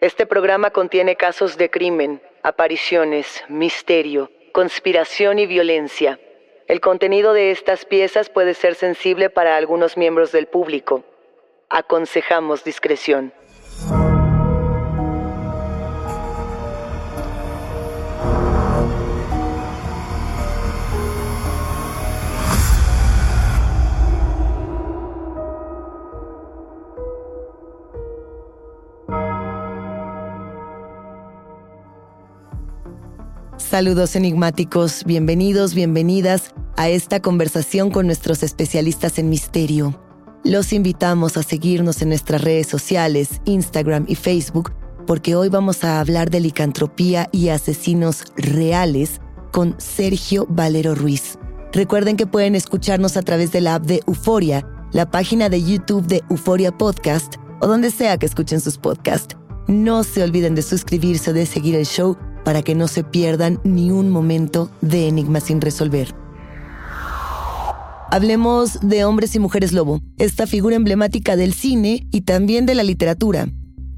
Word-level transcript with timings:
Este 0.00 0.26
programa 0.26 0.70
contiene 0.70 1.16
casos 1.16 1.58
de 1.58 1.70
crimen, 1.70 2.22
apariciones, 2.44 3.42
misterio, 3.48 4.30
conspiración 4.52 5.40
y 5.40 5.46
violencia. 5.46 6.20
El 6.68 6.80
contenido 6.80 7.32
de 7.32 7.50
estas 7.50 7.84
piezas 7.84 8.30
puede 8.30 8.54
ser 8.54 8.76
sensible 8.76 9.28
para 9.28 9.56
algunos 9.56 9.96
miembros 9.96 10.30
del 10.30 10.46
público. 10.46 11.02
Aconsejamos 11.68 12.62
discreción. 12.62 13.32
Saludos 33.68 34.16
enigmáticos, 34.16 35.04
bienvenidos, 35.04 35.74
bienvenidas 35.74 36.54
a 36.78 36.88
esta 36.88 37.20
conversación 37.20 37.90
con 37.90 38.06
nuestros 38.06 38.42
especialistas 38.42 39.18
en 39.18 39.28
misterio. 39.28 39.94
Los 40.42 40.72
invitamos 40.72 41.36
a 41.36 41.42
seguirnos 41.42 42.00
en 42.00 42.08
nuestras 42.08 42.40
redes 42.40 42.66
sociales, 42.66 43.42
Instagram 43.44 44.06
y 44.08 44.14
Facebook, 44.14 44.72
porque 45.06 45.36
hoy 45.36 45.50
vamos 45.50 45.84
a 45.84 46.00
hablar 46.00 46.30
de 46.30 46.40
licantropía 46.40 47.28
y 47.30 47.50
asesinos 47.50 48.24
reales 48.38 49.20
con 49.52 49.74
Sergio 49.76 50.46
Valero 50.48 50.94
Ruiz. 50.94 51.38
Recuerden 51.70 52.16
que 52.16 52.26
pueden 52.26 52.54
escucharnos 52.54 53.18
a 53.18 53.22
través 53.22 53.52
de 53.52 53.60
la 53.60 53.74
app 53.74 53.84
de 53.84 54.00
Euforia, 54.06 54.66
la 54.92 55.10
página 55.10 55.50
de 55.50 55.62
YouTube 55.62 56.06
de 56.06 56.22
Euforia 56.30 56.72
Podcast 56.72 57.34
o 57.60 57.66
donde 57.66 57.90
sea 57.90 58.16
que 58.16 58.24
escuchen 58.24 58.62
sus 58.62 58.78
podcasts. 58.78 59.36
No 59.66 60.04
se 60.04 60.22
olviden 60.22 60.54
de 60.54 60.62
suscribirse 60.62 61.32
o 61.32 61.34
de 61.34 61.44
seguir 61.44 61.74
el 61.74 61.84
show 61.84 62.16
para 62.48 62.62
que 62.62 62.74
no 62.74 62.88
se 62.88 63.04
pierdan 63.04 63.60
ni 63.62 63.90
un 63.90 64.08
momento 64.08 64.70
de 64.80 65.06
Enigma 65.06 65.38
sin 65.38 65.60
resolver. 65.60 66.14
Hablemos 68.10 68.78
de 68.80 69.04
Hombres 69.04 69.34
y 69.34 69.38
Mujeres 69.38 69.74
Lobo, 69.74 70.00
esta 70.16 70.46
figura 70.46 70.74
emblemática 70.74 71.36
del 71.36 71.52
cine 71.52 72.06
y 72.10 72.22
también 72.22 72.64
de 72.64 72.74
la 72.74 72.84
literatura. 72.84 73.50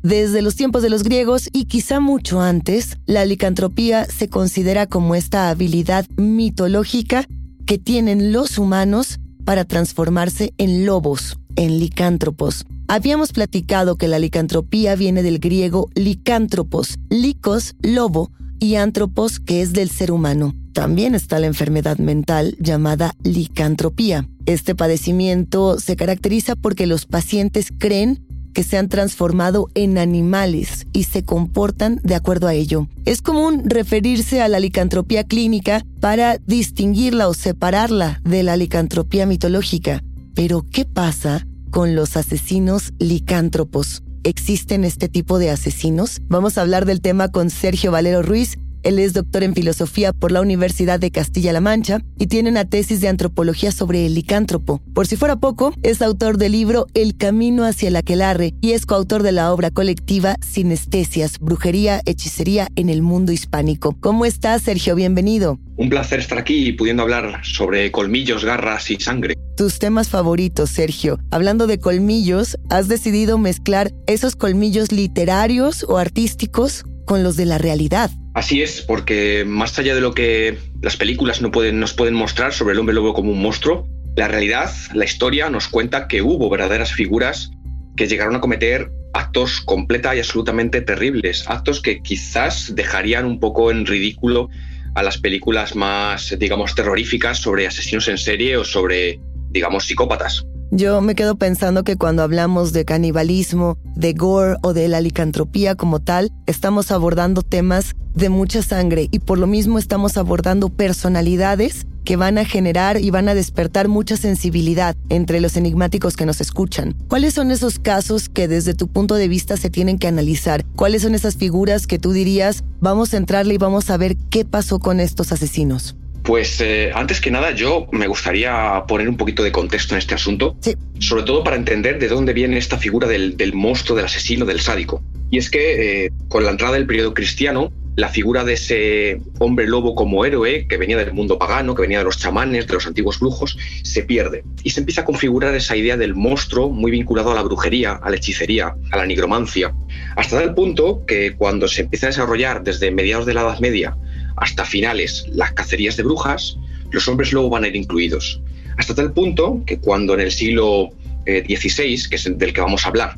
Desde 0.03 0.43
los 0.43 0.57
tiempos 0.57 0.83
de 0.83 0.91
los 0.91 1.05
griegos 1.05 1.49
y 1.53 1.67
quizá 1.67 2.01
mucho 2.01 2.41
antes, 2.41 2.99
la 3.07 3.25
licantropía 3.25 4.05
se 4.07 4.29
considera 4.29 4.89
como 4.89 5.15
esta 5.15 5.49
habilidad 5.49 6.07
mitológica 6.17 7.29
que 7.67 7.79
tienen 7.79 8.33
los 8.33 8.59
humanos 8.59 9.21
para 9.45 9.65
transformarse 9.65 10.55
en 10.59 10.87
lobos, 10.87 11.39
en 11.55 11.79
licántropos. 11.79 12.67
Habíamos 12.93 13.31
platicado 13.31 13.95
que 13.95 14.09
la 14.09 14.19
licantropía 14.19 14.97
viene 14.97 15.23
del 15.23 15.39
griego 15.39 15.89
licántropos, 15.95 16.99
licos, 17.09 17.77
lobo, 17.83 18.33
y 18.59 18.75
antropos, 18.75 19.39
que 19.39 19.63
es 19.63 19.73
del 19.73 19.91
ser 19.91 20.11
humano. 20.11 20.57
También 20.73 21.15
está 21.15 21.39
la 21.39 21.47
enfermedad 21.47 21.99
mental 21.99 22.57
llamada 22.59 23.15
licantropía. 23.23 24.29
Este 24.45 24.75
padecimiento 24.75 25.79
se 25.79 25.95
caracteriza 25.95 26.57
porque 26.57 26.89
los 26.89 27.07
pacientes 27.07 27.69
creen 27.79 28.27
que 28.55 28.65
se 28.65 28.77
han 28.77 28.89
transformado 28.89 29.69
en 29.75 29.97
animales 29.97 30.89
y 30.93 31.05
se 31.05 31.23
comportan 31.23 32.01
de 32.03 32.17
acuerdo 32.17 32.49
a 32.49 32.55
ello. 32.55 32.89
Es 33.05 33.23
común 33.23 33.63
referirse 33.67 34.43
a 34.43 34.49
la 34.49 34.59
licantropía 34.59 35.23
clínica 35.23 35.87
para 36.01 36.39
distinguirla 36.39 37.29
o 37.29 37.35
separarla 37.35 38.21
de 38.25 38.43
la 38.43 38.57
licantropía 38.57 39.27
mitológica. 39.27 40.03
Pero, 40.35 40.67
¿qué 40.69 40.85
pasa 40.85 41.47
con 41.71 41.95
los 41.95 42.17
asesinos 42.17 42.93
licántropos? 42.99 44.03
¿Existen 44.23 44.85
este 44.85 45.09
tipo 45.09 45.39
de 45.39 45.51
asesinos? 45.51 46.21
Vamos 46.29 46.59
a 46.59 46.63
hablar 46.63 46.85
del 46.85 47.01
tema 47.01 47.29
con 47.29 47.49
Sergio 47.49 47.91
Valero 47.91 48.23
Ruiz. 48.23 48.59
Él 48.83 48.99
es 48.99 49.13
doctor 49.13 49.43
en 49.43 49.55
filosofía 49.55 50.13
por 50.13 50.33
la 50.33 50.41
Universidad 50.41 50.99
de 50.99 51.11
Castilla-La 51.11 51.61
Mancha 51.61 52.01
y 52.19 52.29
tiene 52.29 52.51
una 52.51 52.65
tesis 52.65 53.01
de 53.01 53.09
antropología 53.09 53.73
sobre 53.73 54.07
el 54.07 54.15
licántropo. 54.15 54.81
Por 54.95 55.07
si 55.07 55.17
fuera 55.17 55.37
poco, 55.37 55.75
es 55.83 56.01
autor 56.01 56.39
del 56.39 56.53
libro 56.53 56.87
El 56.95 57.17
camino 57.17 57.65
hacia 57.65 57.89
el 57.89 57.97
aquelarre 57.97 58.55
y 58.61 58.73
es 58.73 58.87
coautor 58.87 59.23
de 59.23 59.33
la 59.33 59.53
obra 59.53 59.71
colectiva 59.71 60.37
Sinestesias, 60.41 61.39
brujería, 61.39 62.01
hechicería 62.07 62.69
en 62.77 62.89
el 62.89 63.03
mundo 63.03 63.33
hispánico. 63.33 63.97
¿Cómo 64.01 64.25
estás, 64.25 64.63
Sergio? 64.63 64.95
Bienvenido. 64.95 65.59
Un 65.77 65.89
placer 65.89 66.21
estar 66.21 66.39
aquí 66.39 66.73
pudiendo 66.73 67.03
hablar 67.03 67.41
sobre 67.43 67.91
colmillos, 67.91 68.45
garras 68.45 68.91
y 68.91 68.97
sangre. 68.97 69.35
Tus 69.57 69.79
temas 69.79 70.09
favoritos, 70.09 70.71
Sergio. 70.71 71.19
Hablando 71.31 71.67
de 71.67 71.79
colmillos, 71.79 72.59
¿has 72.71 72.89
decidido 72.89 73.37
mezclar 73.37 73.93
esos 74.07 74.37
colmillos 74.37 74.91
literarios 74.93 75.85
o 75.89 75.99
artísticos 75.99 76.85
con 77.05 77.23
los 77.23 77.37
de 77.37 77.47
la 77.47 77.59
realidad? 77.59 78.11
Así 78.35 78.63
es, 78.63 78.83
porque 78.83 79.45
más 79.47 79.79
allá 79.79 79.95
de 79.95 80.01
lo 80.01 80.15
que 80.15 80.57
las 80.83 80.97
películas 80.97 81.43
no 81.43 81.51
pueden, 81.51 81.81
nos 81.81 81.95
pueden 81.95 82.15
mostrar 82.15 82.53
sobre 82.53 82.75
el 82.75 82.79
hombre 82.79 82.95
lobo 82.95 83.13
como 83.13 83.33
un 83.33 83.43
monstruo, 83.43 83.89
la 84.17 84.29
realidad, 84.29 84.71
la 84.95 85.05
historia 85.05 85.51
nos 85.51 85.69
cuenta 85.69 86.09
que 86.09 86.23
hubo 86.23 86.49
verdaderas 86.49 86.93
figuras 86.93 87.51
que 87.97 88.07
llegaron 88.07 88.37
a 88.37 88.41
cometer 88.41 88.91
actos 89.13 89.61
completa 89.61 90.15
y 90.15 90.19
absolutamente 90.19 90.81
terribles, 90.81 91.45
actos 91.49 91.81
que 91.81 92.01
quizás 92.03 92.75
dejarían 92.75 93.25
un 93.25 93.41
poco 93.41 93.71
en 93.71 93.87
ridículo 93.87 94.49
a 94.95 95.03
las 95.03 95.19
películas 95.19 95.77
más, 95.77 96.37
digamos, 96.39 96.75
terroríficas 96.75 97.39
sobre 97.39 97.67
asesinos 97.67 98.09
en 98.09 98.19
serie 98.19 98.57
o 98.57 98.65
sobre, 98.65 99.21
digamos, 99.51 99.87
psicópatas. 99.87 100.47
Yo 100.73 101.01
me 101.01 101.17
quedo 101.17 101.35
pensando 101.35 101.83
que 101.83 101.97
cuando 101.97 102.23
hablamos 102.23 102.73
de 102.73 102.85
canibalismo, 102.85 103.77
de 103.97 104.13
gore 104.13 104.57
o 104.63 104.73
de 104.73 104.87
la 104.87 105.01
licantropía 105.01 105.75
como 105.75 105.99
tal, 105.99 106.31
estamos 106.47 106.93
abordando 106.93 107.43
temas 107.43 107.97
de 108.15 108.29
mucha 108.29 108.63
sangre 108.63 109.09
y 109.11 109.19
por 109.19 109.39
lo 109.39 109.49
mismo 109.49 109.79
estamos 109.81 110.17
abordando 110.17 110.69
personalidades 110.69 111.87
que 112.05 112.17
van 112.17 112.39
a 112.39 112.45
generar 112.45 113.01
y 113.01 113.11
van 113.11 113.29
a 113.29 113.35
despertar 113.35 113.89
mucha 113.89 114.17
sensibilidad 114.17 114.97
entre 115.09 115.41
los 115.41 115.57
enigmáticos 115.57 116.17
que 116.17 116.27
nos 116.27 116.41
escuchan. 116.41 116.95
¿Cuáles 117.09 117.35
son 117.35 117.51
esos 117.51 117.81
casos 117.81 118.29
que 118.29 118.47
desde 118.47 118.75
tu 118.75 118.87
punto 118.87 119.17
de 119.17 119.29
vista 119.29 119.57
se 119.57 119.71
tienen 119.71 119.99
que 119.99 120.07
analizar? 120.07 120.65
¿Cuáles 120.77 121.03
son 121.03 121.17
esas 121.17 121.37
figuras 121.37 121.89
que 121.89 121.99
tú 121.99 122.13
dirías, 122.13 122.63
vamos 122.81 123.13
a 123.13 123.17
entrarle 123.17 123.55
y 123.55 123.59
vamos 123.59 123.91
a 123.91 123.97
ver 123.97 124.17
qué 124.31 124.45
pasó 124.45 124.79
con 124.79 125.01
estos 125.01 125.33
asesinos? 125.33 125.97
Pues 126.23 126.61
eh, 126.61 126.91
antes 126.95 127.21
que 127.21 127.31
nada, 127.31 127.53
yo 127.53 127.87
me 127.93 128.07
gustaría 128.07 128.85
poner 128.87 129.09
un 129.09 129.17
poquito 129.17 129.43
de 129.43 129.53
contexto 129.53 129.95
en 129.95 129.99
este 129.99 130.15
asunto, 130.15 130.57
sí. 130.61 130.75
sobre 130.99 131.23
todo 131.23 131.43
para 131.43 131.57
entender 131.57 131.99
de 131.99 132.09
dónde 132.09 132.33
viene 132.33 132.59
esta 132.59 132.79
figura 132.79 133.09
del, 133.09 133.37
del 133.37 133.55
monstruo, 133.55 133.97
del 133.97 134.07
asesino, 134.07 134.45
del 134.45 134.61
sádico. 134.61 135.03
Y 135.31 135.39
es 135.39 135.51
que 135.51 136.05
eh, 136.05 136.13
con 136.29 136.45
la 136.45 136.51
entrada 136.51 136.75
del 136.75 136.87
periodo 136.87 137.15
cristiano, 137.15 137.73
la 137.97 138.09
figura 138.09 138.45
de 138.45 138.55
ese 138.55 139.21
hombre 139.39 139.67
lobo 139.67 139.95
como 139.95 140.25
héroe, 140.25 140.67
que 140.69 140.77
venía 140.77 140.97
del 140.97 141.13
mundo 141.13 141.39
pagano, 141.39 141.75
que 141.75 141.83
venía 141.83 141.99
de 141.99 142.05
los 142.05 142.19
chamanes, 142.19 142.67
de 142.67 142.75
los 142.75 142.87
antiguos 142.87 143.21
brujos, 143.21 143.59
se 143.83 144.03
pierde. 144.03 144.45
Y 144.63 144.71
se 144.71 144.81
empieza 144.81 145.03
a 145.03 145.05
configurar 145.05 145.55
esa 145.55 145.77
idea 145.77 145.97
del 145.97 146.15
monstruo 146.15 146.71
muy 146.71 146.91
vinculado 146.91 147.31
a 147.33 147.35
la 147.35 147.43
brujería, 147.43 147.93
a 147.93 148.11
la 148.11 148.17
hechicería, 148.17 148.75
a 148.91 148.97
la 148.97 149.07
nigromancia, 149.07 149.75
hasta 150.17 150.39
tal 150.39 150.55
punto 150.55 151.05
que 151.07 151.35
cuando 151.37 151.69
se 151.69 151.83
empieza 151.83 152.07
a 152.07 152.11
desarrollar 152.11 152.63
desde 152.63 152.91
mediados 152.91 153.27
de 153.27 153.35
la 153.35 153.43
Edad 153.43 153.61
Media 153.61 153.97
hasta 154.37 154.65
finales 154.65 155.25
las 155.29 155.53
cacerías 155.53 155.97
de 155.97 156.03
brujas, 156.03 156.57
los 156.91 157.07
hombres 157.09 157.33
lobo 157.33 157.51
van 157.51 157.65
a 157.65 157.69
ir 157.69 157.77
incluidos. 157.77 158.41
Hasta 158.77 158.95
tal 158.95 159.13
punto 159.13 159.63
que 159.67 159.79
cuando 159.79 160.15
en 160.15 160.21
el 160.21 160.33
siglo 160.33 160.91
XVI, 161.25 162.09
que 162.09 162.17
es 162.17 162.39
del 162.39 162.53
que 162.53 162.61
vamos 162.61 162.85
a 162.85 162.89
hablar, 162.89 163.17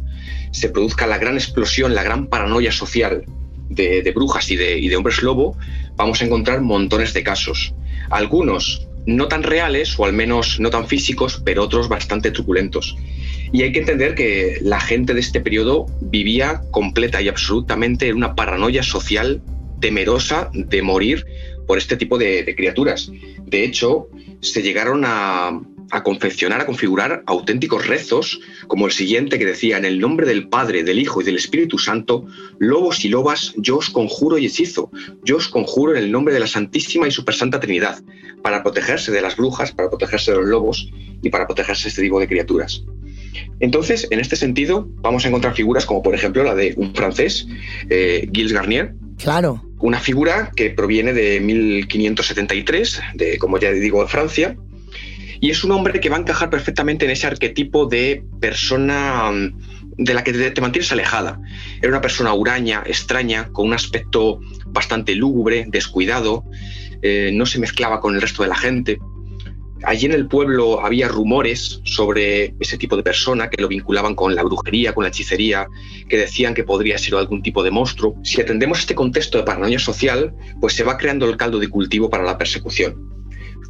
se 0.50 0.68
produzca 0.68 1.06
la 1.06 1.18
gran 1.18 1.34
explosión, 1.34 1.94
la 1.94 2.02
gran 2.02 2.26
paranoia 2.26 2.72
social 2.72 3.24
de, 3.68 4.02
de 4.02 4.12
brujas 4.12 4.50
y 4.50 4.56
de, 4.56 4.78
y 4.78 4.88
de 4.88 4.96
hombres 4.96 5.22
lobo, 5.22 5.56
vamos 5.96 6.20
a 6.20 6.24
encontrar 6.24 6.60
montones 6.60 7.14
de 7.14 7.22
casos. 7.22 7.74
Algunos 8.10 8.86
no 9.06 9.28
tan 9.28 9.42
reales, 9.42 9.98
o 9.98 10.04
al 10.04 10.12
menos 10.12 10.60
no 10.60 10.70
tan 10.70 10.86
físicos, 10.86 11.42
pero 11.44 11.64
otros 11.64 11.88
bastante 11.88 12.30
truculentos. 12.30 12.96
Y 13.52 13.62
hay 13.62 13.72
que 13.72 13.80
entender 13.80 14.14
que 14.14 14.58
la 14.62 14.80
gente 14.80 15.14
de 15.14 15.20
este 15.20 15.40
periodo 15.40 15.86
vivía 16.00 16.62
completa 16.70 17.20
y 17.20 17.28
absolutamente 17.28 18.08
en 18.08 18.16
una 18.16 18.34
paranoia 18.34 18.82
social 18.82 19.42
temerosa 19.82 20.50
de 20.54 20.80
morir 20.80 21.26
por 21.66 21.76
este 21.76 21.96
tipo 21.96 22.16
de, 22.16 22.54
criaturas. 22.56 23.10
De 23.44 23.64
hecho, 23.64 24.08
se 24.40 24.62
llegaron 24.62 25.02
a, 25.04 25.60
a, 25.90 26.02
confeccionar, 26.02 26.60
a 26.62 26.66
configurar 26.66 27.22
auténticos 27.26 27.86
rezos, 27.86 28.40
como 28.68 28.86
el 28.86 28.92
siguiente 28.92 29.38
que 29.38 29.44
decía, 29.44 29.76
en 29.76 29.84
el 29.84 29.98
nombre 29.98 30.26
del 30.26 30.48
Padre, 30.48 30.84
del 30.84 30.98
Hijo 30.98 31.20
y 31.20 31.24
del 31.24 31.36
Espíritu 31.36 31.78
Santo, 31.78 32.24
lobos 32.58 33.04
y 33.04 33.08
lobas, 33.08 33.52
yo 33.56 33.76
os 33.76 33.90
conjuro 33.90 34.38
y 34.38 34.46
hechizo, 34.46 34.90
yo 35.24 35.36
os 35.36 35.48
conjuro 35.48 35.92
en 35.92 36.02
el 36.02 36.10
nombre 36.10 36.32
de 36.32 36.40
la 36.40 36.46
Santísima 36.46 37.06
y 37.06 37.10
Supersanta 37.10 37.60
Trinidad, 37.60 38.02
para 38.42 38.62
protegerse 38.62 39.12
de 39.12 39.20
las 39.20 39.36
brujas, 39.36 39.72
para 39.72 39.90
protegerse 39.90 40.30
de 40.30 40.38
los 40.38 40.46
lobos 40.46 40.90
y 41.22 41.28
para 41.28 41.46
protegerse 41.46 41.84
de 41.84 41.88
este 41.90 42.02
tipo 42.02 42.18
de 42.18 42.28
criaturas. 42.28 42.84
Entonces, 43.60 44.08
en 44.10 44.20
este 44.20 44.36
sentido, 44.36 44.88
vamos 45.02 45.24
a 45.24 45.28
encontrar 45.28 45.54
figuras 45.54 45.86
como, 45.86 46.02
por 46.02 46.14
ejemplo, 46.14 46.42
la 46.42 46.54
de 46.54 46.74
un 46.76 46.94
francés, 46.94 47.46
eh, 47.90 48.28
Gilles 48.32 48.52
Garnier. 48.52 48.94
Claro. 49.22 49.62
Una 49.78 50.00
figura 50.00 50.50
que 50.54 50.70
proviene 50.70 51.12
de 51.12 51.40
1573, 51.40 53.00
de, 53.14 53.38
como 53.38 53.58
ya 53.58 53.70
digo, 53.70 54.02
de 54.02 54.08
Francia, 54.08 54.56
y 55.40 55.50
es 55.50 55.64
un 55.64 55.72
hombre 55.72 56.00
que 56.00 56.08
va 56.08 56.16
a 56.16 56.20
encajar 56.20 56.50
perfectamente 56.50 57.04
en 57.04 57.10
ese 57.10 57.26
arquetipo 57.26 57.86
de 57.86 58.24
persona 58.40 59.30
de 59.96 60.14
la 60.14 60.24
que 60.24 60.32
te, 60.32 60.50
te 60.50 60.60
mantienes 60.60 60.92
alejada. 60.92 61.40
Era 61.80 61.88
una 61.88 62.00
persona 62.00 62.32
huraña, 62.32 62.82
extraña, 62.86 63.48
con 63.52 63.66
un 63.66 63.74
aspecto 63.74 64.40
bastante 64.66 65.14
lúgubre, 65.14 65.66
descuidado, 65.68 66.44
eh, 67.02 67.30
no 67.34 67.46
se 67.46 67.58
mezclaba 67.58 68.00
con 68.00 68.14
el 68.14 68.22
resto 68.22 68.42
de 68.42 68.48
la 68.48 68.54
gente. 68.56 68.98
Allí 69.84 70.06
en 70.06 70.12
el 70.12 70.26
pueblo 70.26 70.84
había 70.84 71.08
rumores 71.08 71.80
sobre 71.84 72.54
ese 72.60 72.78
tipo 72.78 72.96
de 72.96 73.02
persona 73.02 73.50
que 73.50 73.60
lo 73.60 73.68
vinculaban 73.68 74.14
con 74.14 74.34
la 74.34 74.42
brujería, 74.42 74.92
con 74.94 75.04
la 75.04 75.08
hechicería, 75.08 75.66
que 76.08 76.16
decían 76.16 76.54
que 76.54 76.64
podría 76.64 76.98
ser 76.98 77.14
algún 77.14 77.42
tipo 77.42 77.62
de 77.62 77.70
monstruo. 77.70 78.14
Si 78.22 78.40
atendemos 78.40 78.80
este 78.80 78.94
contexto 78.94 79.38
de 79.38 79.44
paranoia 79.44 79.78
social, 79.78 80.32
pues 80.60 80.74
se 80.74 80.84
va 80.84 80.96
creando 80.96 81.28
el 81.28 81.36
caldo 81.36 81.58
de 81.58 81.68
cultivo 81.68 82.08
para 82.10 82.24
la 82.24 82.38
persecución. 82.38 82.94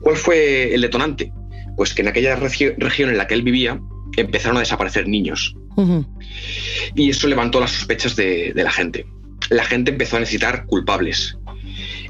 ¿Cuál 0.00 0.16
fue 0.16 0.74
el 0.74 0.80
detonante? 0.82 1.32
Pues 1.76 1.94
que 1.94 2.02
en 2.02 2.08
aquella 2.08 2.36
regi 2.36 2.70
región 2.76 3.10
en 3.10 3.18
la 3.18 3.26
que 3.26 3.34
él 3.34 3.42
vivía 3.42 3.80
empezaron 4.16 4.56
a 4.56 4.60
desaparecer 4.60 5.08
niños. 5.08 5.54
Uh 5.76 5.82
-huh. 5.82 6.06
Y 6.94 7.10
eso 7.10 7.28
levantó 7.28 7.60
las 7.60 7.70
sospechas 7.70 8.14
de, 8.16 8.52
de 8.54 8.62
la 8.62 8.70
gente. 8.70 9.06
La 9.48 9.64
gente 9.64 9.90
empezó 9.90 10.16
a 10.16 10.20
necesitar 10.20 10.66
culpables, 10.66 11.38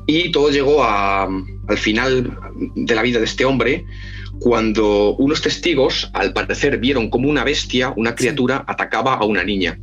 y 0.07 0.33
todo 0.33 0.51
llegó 0.51 0.83
a, 0.83 1.25
al 1.25 1.79
final 1.79 2.37
de 2.75 2.95
la 2.95 3.03
vida 3.03 3.19
de 3.19 3.25
este 3.25 3.45
hombre 3.45 3.85
cuando 4.43 5.15
unos 5.17 5.41
testigos, 5.41 6.11
al 6.15 6.33
parecer, 6.33 6.79
vieron 6.79 7.11
como 7.11 7.29
una 7.29 7.45
bestia, 7.45 7.93
una 7.97 8.15
criatura, 8.15 8.65
atacaba 8.67 9.15
a 9.15 9.25
una 9.25 9.45
niña. 9.45 9.79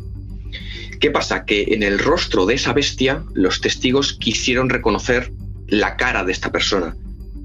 ¿Qué 0.99 1.11
pasa? 1.11 1.45
Que 1.45 1.67
en 1.69 1.81
el 1.81 1.97
rostro 1.97 2.45
de 2.45 2.55
esa 2.55 2.73
bestia 2.73 3.23
los 3.33 3.61
testigos 3.61 4.13
quisieron 4.13 4.69
reconocer 4.69 5.31
la 5.67 5.95
cara 5.95 6.25
de 6.25 6.33
esta 6.33 6.51
persona, 6.51 6.97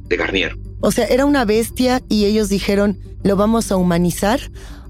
de 0.08 0.16
Garnier. 0.16 0.56
O 0.80 0.90
sea, 0.90 1.06
era 1.06 1.24
una 1.24 1.44
bestia 1.44 2.02
y 2.08 2.24
ellos 2.24 2.48
dijeron, 2.48 2.98
lo 3.22 3.36
vamos 3.36 3.70
a 3.70 3.76
humanizar. 3.76 4.40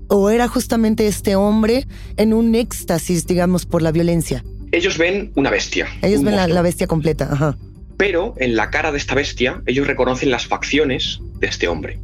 ¿O 0.08 0.28
era 0.30 0.48
justamente 0.48 1.06
este 1.06 1.34
hombre 1.34 1.86
en 2.16 2.34
un 2.34 2.54
éxtasis, 2.54 3.26
digamos, 3.26 3.64
por 3.64 3.80
la 3.80 3.90
violencia? 3.90 4.44
Ellos 4.70 4.98
ven 4.98 5.32
una 5.34 5.50
bestia. 5.50 5.88
Ellos 6.02 6.20
un 6.20 6.26
ven 6.26 6.36
la, 6.36 6.46
la, 6.46 6.62
bestia 6.62 6.86
completa, 6.86 7.28
ajá 7.30 7.56
pero 7.96 8.34
en 8.38 8.56
la 8.56 8.70
cara 8.70 8.92
de 8.92 8.98
esta 8.98 9.14
bestia 9.14 9.62
ellos 9.66 9.86
reconocen 9.86 10.30
las 10.30 10.46
facciones 10.46 11.20
de 11.38 11.46
este 11.46 11.68
hombre, 11.68 11.98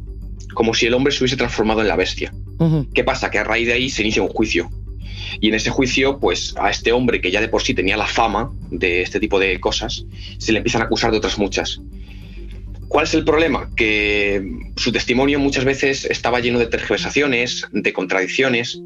como 0.53 0.73
si 0.73 0.85
el 0.85 0.93
hombre 0.93 1.11
se 1.11 1.23
hubiese 1.23 1.37
transformado 1.37 1.81
en 1.81 1.87
la 1.87 1.95
bestia. 1.95 2.33
Uh 2.59 2.65
-huh. 2.65 2.93
¿Qué 2.93 3.03
pasa? 3.03 3.31
Que 3.31 3.39
a 3.39 3.43
raíz 3.43 3.67
de 3.67 3.73
ahí 3.73 3.89
se 3.89 4.01
inicia 4.01 4.21
un 4.21 4.29
juicio. 4.29 4.69
Y 5.39 5.49
en 5.49 5.55
ese 5.55 5.69
juicio, 5.69 6.19
pues 6.19 6.55
a 6.57 6.69
este 6.69 6.91
hombre 6.91 7.21
que 7.21 7.31
ya 7.31 7.41
de 7.41 7.47
por 7.47 7.63
sí 7.63 7.73
tenía 7.73 7.97
la 7.97 8.07
fama 8.07 8.51
de 8.69 9.01
este 9.01 9.19
tipo 9.19 9.39
de 9.39 9.59
cosas, 9.59 10.05
se 10.37 10.51
le 10.51 10.57
empiezan 10.57 10.81
a 10.81 10.85
acusar 10.85 11.11
de 11.11 11.17
otras 11.17 11.37
muchas. 11.37 11.79
¿Cuál 12.91 13.05
es 13.05 13.13
el 13.13 13.23
problema? 13.23 13.69
Que 13.73 14.43
su 14.75 14.91
testimonio 14.91 15.39
muchas 15.39 15.63
veces 15.63 16.03
estaba 16.03 16.41
lleno 16.41 16.59
de 16.59 16.65
tergiversaciones, 16.65 17.65
de 17.71 17.93
contradicciones. 17.93 18.81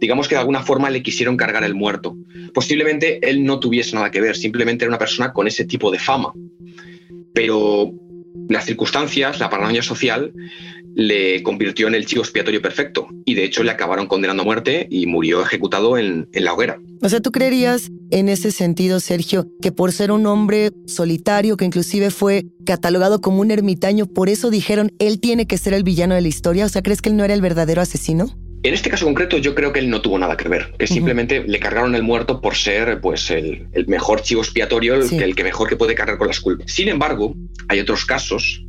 Digamos 0.00 0.26
que 0.26 0.36
de 0.36 0.38
alguna 0.38 0.62
forma 0.62 0.88
le 0.88 1.02
quisieron 1.02 1.36
cargar 1.36 1.62
el 1.62 1.74
muerto. 1.74 2.16
Posiblemente 2.54 3.18
él 3.28 3.44
no 3.44 3.60
tuviese 3.60 3.94
nada 3.94 4.10
que 4.10 4.22
ver, 4.22 4.36
simplemente 4.36 4.86
era 4.86 4.90
una 4.90 4.98
persona 4.98 5.34
con 5.34 5.48
ese 5.48 5.66
tipo 5.66 5.90
de 5.90 5.98
fama. 5.98 6.32
Pero 7.34 7.92
las 8.48 8.64
circunstancias, 8.64 9.40
la 9.40 9.50
paranoia 9.50 9.82
social, 9.82 10.32
le 10.94 11.42
convirtió 11.42 11.88
en 11.88 11.94
el 11.94 12.06
chivo 12.06 12.22
expiatorio 12.22 12.60
perfecto 12.60 13.08
y 13.24 13.34
de 13.34 13.44
hecho 13.44 13.62
le 13.62 13.70
acabaron 13.70 14.06
condenando 14.06 14.42
a 14.42 14.44
muerte 14.44 14.86
y 14.90 15.06
murió 15.06 15.42
ejecutado 15.42 15.96
en, 15.96 16.28
en, 16.32 16.44
la 16.44 16.52
hoguera. 16.52 16.78
O 17.00 17.08
sea, 17.08 17.20
¿tú 17.20 17.32
creerías 17.32 17.90
en 18.10 18.28
ese 18.28 18.50
sentido, 18.50 19.00
Sergio, 19.00 19.46
que 19.62 19.72
por 19.72 19.92
ser 19.92 20.12
un 20.12 20.26
hombre 20.26 20.70
solitario, 20.86 21.56
que 21.56 21.64
inclusive 21.64 22.10
fue 22.10 22.44
catalogado 22.66 23.20
como 23.20 23.40
un 23.40 23.50
ermitaño, 23.50 24.06
por 24.06 24.28
eso 24.28 24.50
dijeron, 24.50 24.92
él 24.98 25.18
tiene 25.18 25.46
que 25.46 25.58
ser 25.58 25.72
el 25.72 25.82
villano 25.82 26.14
de 26.14 26.20
la 26.20 26.28
historia? 26.28 26.66
O 26.66 26.68
sea, 26.68 26.82
¿crees 26.82 27.00
que 27.00 27.08
él 27.08 27.16
no 27.16 27.24
era 27.24 27.34
el 27.34 27.40
verdadero 27.40 27.80
asesino? 27.80 28.26
En 28.64 28.74
este 28.74 28.90
caso 28.90 29.04
concreto 29.06 29.38
yo 29.38 29.54
creo 29.54 29.72
que 29.72 29.80
él 29.80 29.90
no 29.90 30.00
tuvo 30.00 30.18
nada 30.18 30.36
que 30.36 30.48
ver, 30.48 30.72
que 30.78 30.86
simplemente 30.86 31.40
uh 31.40 31.42
-huh. 31.42 31.48
le 31.48 31.58
cargaron 31.58 31.94
el 31.94 32.02
muerto 32.02 32.40
por 32.40 32.54
ser 32.54 33.00
pues 33.00 33.30
el, 33.30 33.66
el 33.72 33.86
mejor 33.88 34.22
chivo 34.22 34.40
expiatorio, 34.42 34.94
el, 34.94 35.08
sí. 35.08 35.16
el 35.16 35.34
que 35.34 35.42
mejor 35.42 35.68
que 35.68 35.76
puede 35.76 35.94
cargar 35.94 36.16
con 36.16 36.28
las 36.28 36.40
culpas. 36.40 36.70
Sin 36.70 36.88
embargo, 36.88 37.34
hay 37.68 37.80
otros 37.80 38.04
casos 38.04 38.64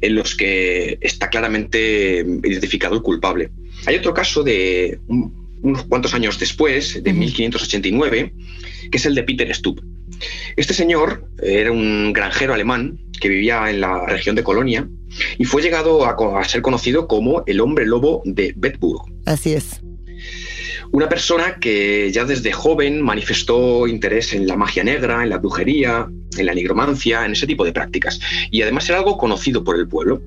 en 0.00 0.14
los 0.14 0.34
que 0.34 0.98
está 1.00 1.28
claramente 1.28 2.24
identificado 2.44 2.94
el 2.94 3.02
culpable. 3.02 3.50
Hay 3.86 3.96
otro 3.96 4.14
caso 4.14 4.42
de 4.42 4.98
unos 5.62 5.84
cuantos 5.84 6.14
años 6.14 6.38
después, 6.38 7.02
de 7.02 7.10
uh 7.10 7.14
-huh. 7.14 7.18
1589, 7.18 8.32
que 8.90 8.96
es 8.98 9.06
el 9.06 9.14
de 9.14 9.22
Peter 9.22 9.54
Stubb. 9.54 9.82
Este 10.56 10.72
señor 10.72 11.28
era 11.42 11.72
un 11.72 12.12
granjero 12.14 12.54
alemán 12.54 12.98
que 13.20 13.28
vivía 13.28 13.68
en 13.70 13.80
la 13.80 14.06
región 14.06 14.36
de 14.36 14.44
Colonia 14.44 14.88
y 15.38 15.44
fue 15.44 15.62
llegado 15.62 16.04
a, 16.04 16.40
a 16.40 16.44
ser 16.44 16.62
conocido 16.62 17.06
como 17.08 17.42
el 17.46 17.60
hombre 17.60 17.86
lobo 17.86 18.22
de 18.24 18.52
Bedburg. 18.56 19.02
Así 19.24 19.54
es. 19.54 19.80
Una 20.92 21.08
persona 21.08 21.56
que 21.60 22.10
ya 22.12 22.24
desde 22.24 22.52
joven 22.52 23.02
manifestó 23.02 23.86
interés 23.86 24.32
en 24.32 24.46
la 24.46 24.56
magia 24.56 24.84
negra, 24.84 25.22
en 25.22 25.30
la 25.30 25.38
brujería, 25.38 26.08
en 26.36 26.46
la 26.46 26.54
nigromancia, 26.54 27.24
en 27.24 27.32
ese 27.32 27.46
tipo 27.46 27.64
de 27.64 27.72
prácticas. 27.72 28.20
Y 28.50 28.62
además 28.62 28.88
era 28.88 28.98
algo 28.98 29.18
conocido 29.18 29.64
por 29.64 29.76
el 29.76 29.88
pueblo. 29.88 30.22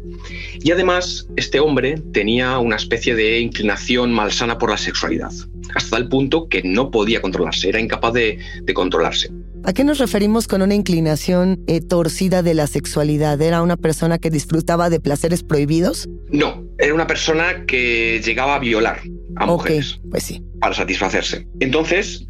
Y 0.61 0.71
además 0.71 1.27
este 1.35 1.59
hombre 1.59 2.01
tenía 2.13 2.57
una 2.59 2.75
especie 2.75 3.15
de 3.15 3.39
inclinación 3.39 4.11
malsana 4.11 4.57
por 4.57 4.69
la 4.69 4.77
sexualidad, 4.77 5.31
hasta 5.75 5.97
el 5.97 6.07
punto 6.07 6.47
que 6.47 6.61
no 6.63 6.91
podía 6.91 7.21
controlarse, 7.21 7.69
era 7.69 7.79
incapaz 7.79 8.13
de, 8.13 8.39
de 8.61 8.73
controlarse. 8.73 9.29
¿A 9.65 9.73
qué 9.73 9.83
nos 9.83 9.99
referimos 9.99 10.47
con 10.47 10.61
una 10.61 10.73
inclinación 10.73 11.61
eh, 11.67 11.81
torcida 11.81 12.41
de 12.41 12.53
la 12.53 12.65
sexualidad? 12.67 13.41
¿Era 13.41 13.61
una 13.61 13.75
persona 13.75 14.17
que 14.17 14.29
disfrutaba 14.29 14.89
de 14.89 15.01
placeres 15.01 15.43
prohibidos? 15.43 16.07
No, 16.29 16.63
era 16.77 16.93
una 16.93 17.07
persona 17.07 17.65
que 17.65 18.21
llegaba 18.23 18.55
a 18.55 18.59
violar 18.59 19.01
a 19.35 19.45
mujeres. 19.45 19.99
Pues 20.09 20.23
sí. 20.23 20.43
Para 20.59 20.73
satisfacerse. 20.73 21.47
Entonces, 21.59 22.27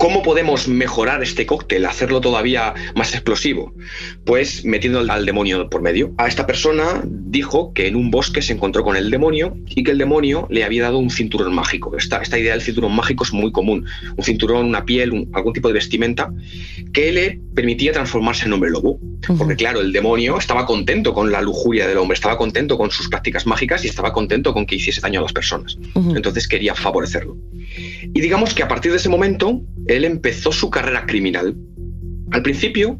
¿Cómo 0.00 0.22
podemos 0.22 0.66
mejorar 0.66 1.22
este 1.22 1.44
cóctel, 1.44 1.84
hacerlo 1.84 2.22
todavía 2.22 2.72
más 2.96 3.12
explosivo? 3.12 3.74
Pues 4.24 4.64
metiendo 4.64 5.00
al 5.00 5.26
demonio 5.26 5.68
por 5.68 5.82
medio. 5.82 6.14
A 6.16 6.26
esta 6.26 6.46
persona 6.46 7.02
dijo 7.04 7.74
que 7.74 7.86
en 7.86 7.96
un 7.96 8.10
bosque 8.10 8.40
se 8.40 8.54
encontró 8.54 8.82
con 8.82 8.96
el 8.96 9.10
demonio 9.10 9.58
y 9.66 9.84
que 9.84 9.90
el 9.90 9.98
demonio 9.98 10.46
le 10.48 10.64
había 10.64 10.84
dado 10.84 10.96
un 10.96 11.10
cinturón 11.10 11.54
mágico. 11.54 11.98
Esta, 11.98 12.16
esta 12.22 12.38
idea 12.38 12.52
del 12.52 12.62
cinturón 12.62 12.96
mágico 12.96 13.24
es 13.24 13.34
muy 13.34 13.52
común. 13.52 13.84
Un 14.16 14.24
cinturón, 14.24 14.64
una 14.64 14.86
piel, 14.86 15.28
algún 15.34 15.52
tipo 15.52 15.68
de 15.68 15.74
vestimenta 15.74 16.32
que 16.94 17.12
le 17.12 17.38
permitía 17.54 17.92
transformarse 17.92 18.46
en 18.46 18.54
hombre 18.54 18.70
lobo. 18.70 18.98
Porque 19.26 19.56
claro, 19.56 19.80
el 19.80 19.92
demonio 19.92 20.38
estaba 20.38 20.66
contento 20.66 21.12
con 21.12 21.30
la 21.30 21.42
lujuria 21.42 21.86
del 21.86 21.98
hombre, 21.98 22.14
estaba 22.14 22.36
contento 22.36 22.78
con 22.78 22.90
sus 22.90 23.08
prácticas 23.08 23.46
mágicas 23.46 23.84
y 23.84 23.88
estaba 23.88 24.12
contento 24.12 24.52
con 24.52 24.66
que 24.66 24.76
hiciese 24.76 25.00
daño 25.00 25.20
a 25.20 25.22
las 25.24 25.32
personas. 25.32 25.78
Entonces 25.94 26.48
quería 26.48 26.74
favorecerlo. 26.74 27.36
Y 28.14 28.20
digamos 28.20 28.54
que 28.54 28.62
a 28.62 28.68
partir 28.68 28.90
de 28.92 28.98
ese 28.98 29.08
momento, 29.08 29.60
él 29.86 30.04
empezó 30.04 30.52
su 30.52 30.70
carrera 30.70 31.06
criminal. 31.06 31.54
Al 32.32 32.42
principio 32.42 32.98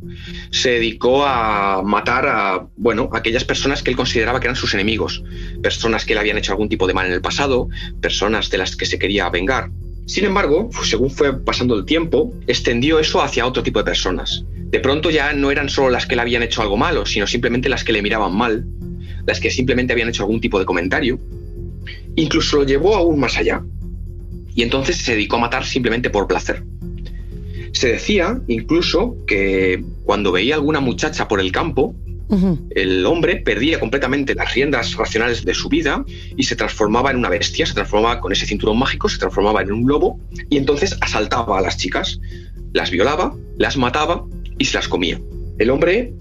se 0.50 0.70
dedicó 0.70 1.24
a 1.24 1.82
matar 1.84 2.26
a, 2.26 2.66
bueno, 2.76 3.08
aquellas 3.12 3.44
personas 3.44 3.82
que 3.82 3.90
él 3.90 3.96
consideraba 3.96 4.40
que 4.40 4.46
eran 4.46 4.56
sus 4.56 4.74
enemigos, 4.74 5.22
personas 5.62 6.04
que 6.04 6.14
le 6.14 6.20
habían 6.20 6.36
hecho 6.36 6.52
algún 6.52 6.68
tipo 6.68 6.86
de 6.86 6.94
mal 6.94 7.06
en 7.06 7.12
el 7.12 7.20
pasado, 7.20 7.68
personas 8.00 8.50
de 8.50 8.58
las 8.58 8.74
que 8.74 8.86
se 8.86 8.98
quería 8.98 9.30
vengar. 9.30 9.70
Sin 10.06 10.24
embargo, 10.24 10.70
según 10.82 11.10
fue 11.10 11.38
pasando 11.44 11.76
el 11.76 11.84
tiempo, 11.84 12.34
extendió 12.48 12.98
eso 12.98 13.22
hacia 13.22 13.46
otro 13.46 13.62
tipo 13.62 13.78
de 13.78 13.84
personas. 13.84 14.44
De 14.70 14.78
pronto 14.78 15.10
ya 15.10 15.32
no 15.32 15.50
eran 15.50 15.68
solo 15.68 15.90
las 15.90 16.06
que 16.06 16.14
le 16.14 16.22
habían 16.22 16.42
hecho 16.42 16.62
algo 16.62 16.76
malo, 16.76 17.04
sino 17.04 17.26
simplemente 17.26 17.68
las 17.68 17.82
que 17.82 17.92
le 17.92 18.02
miraban 18.02 18.34
mal, 18.34 18.64
las 19.26 19.40
que 19.40 19.50
simplemente 19.50 19.92
habían 19.92 20.08
hecho 20.08 20.22
algún 20.22 20.40
tipo 20.40 20.58
de 20.60 20.64
comentario. 20.64 21.18
Incluso 22.14 22.58
lo 22.58 22.64
llevó 22.64 22.94
aún 22.94 23.18
más 23.18 23.36
allá. 23.36 23.62
Y 24.54 24.62
entonces 24.62 24.96
se 24.96 25.12
dedicó 25.12 25.36
a 25.36 25.40
matar 25.40 25.64
simplemente 25.64 26.10
por 26.10 26.28
placer. 26.28 26.62
Se 27.72 27.88
decía 27.88 28.40
incluso 28.46 29.16
que 29.26 29.84
cuando 30.04 30.32
veía 30.32 30.54
alguna 30.54 30.80
muchacha 30.80 31.26
por 31.26 31.40
el 31.40 31.50
campo, 31.50 31.94
el 32.76 33.04
hombre 33.06 33.36
perdía 33.36 33.80
completamente 33.80 34.36
las 34.36 34.54
riendas 34.54 34.94
racionales 34.94 35.44
de 35.44 35.52
su 35.52 35.68
vida 35.68 36.04
y 36.36 36.44
se 36.44 36.54
transformaba 36.54 37.10
en 37.10 37.16
una 37.16 37.28
bestia, 37.28 37.66
se 37.66 37.74
transformaba 37.74 38.20
con 38.20 38.30
ese 38.30 38.46
cinturón 38.46 38.78
mágico, 38.78 39.08
se 39.08 39.18
transformaba 39.18 39.62
en 39.62 39.72
un 39.72 39.88
lobo 39.88 40.20
y 40.48 40.56
entonces 40.56 40.96
asaltaba 41.00 41.58
a 41.58 41.60
las 41.60 41.76
chicas, 41.76 42.20
las 42.72 42.92
violaba, 42.92 43.34
las 43.58 43.76
mataba 43.76 44.24
y 44.60 44.66
se 44.66 44.76
las 44.76 44.86
comía. 44.86 45.20
El 45.58 45.70
hombre 45.70 46.14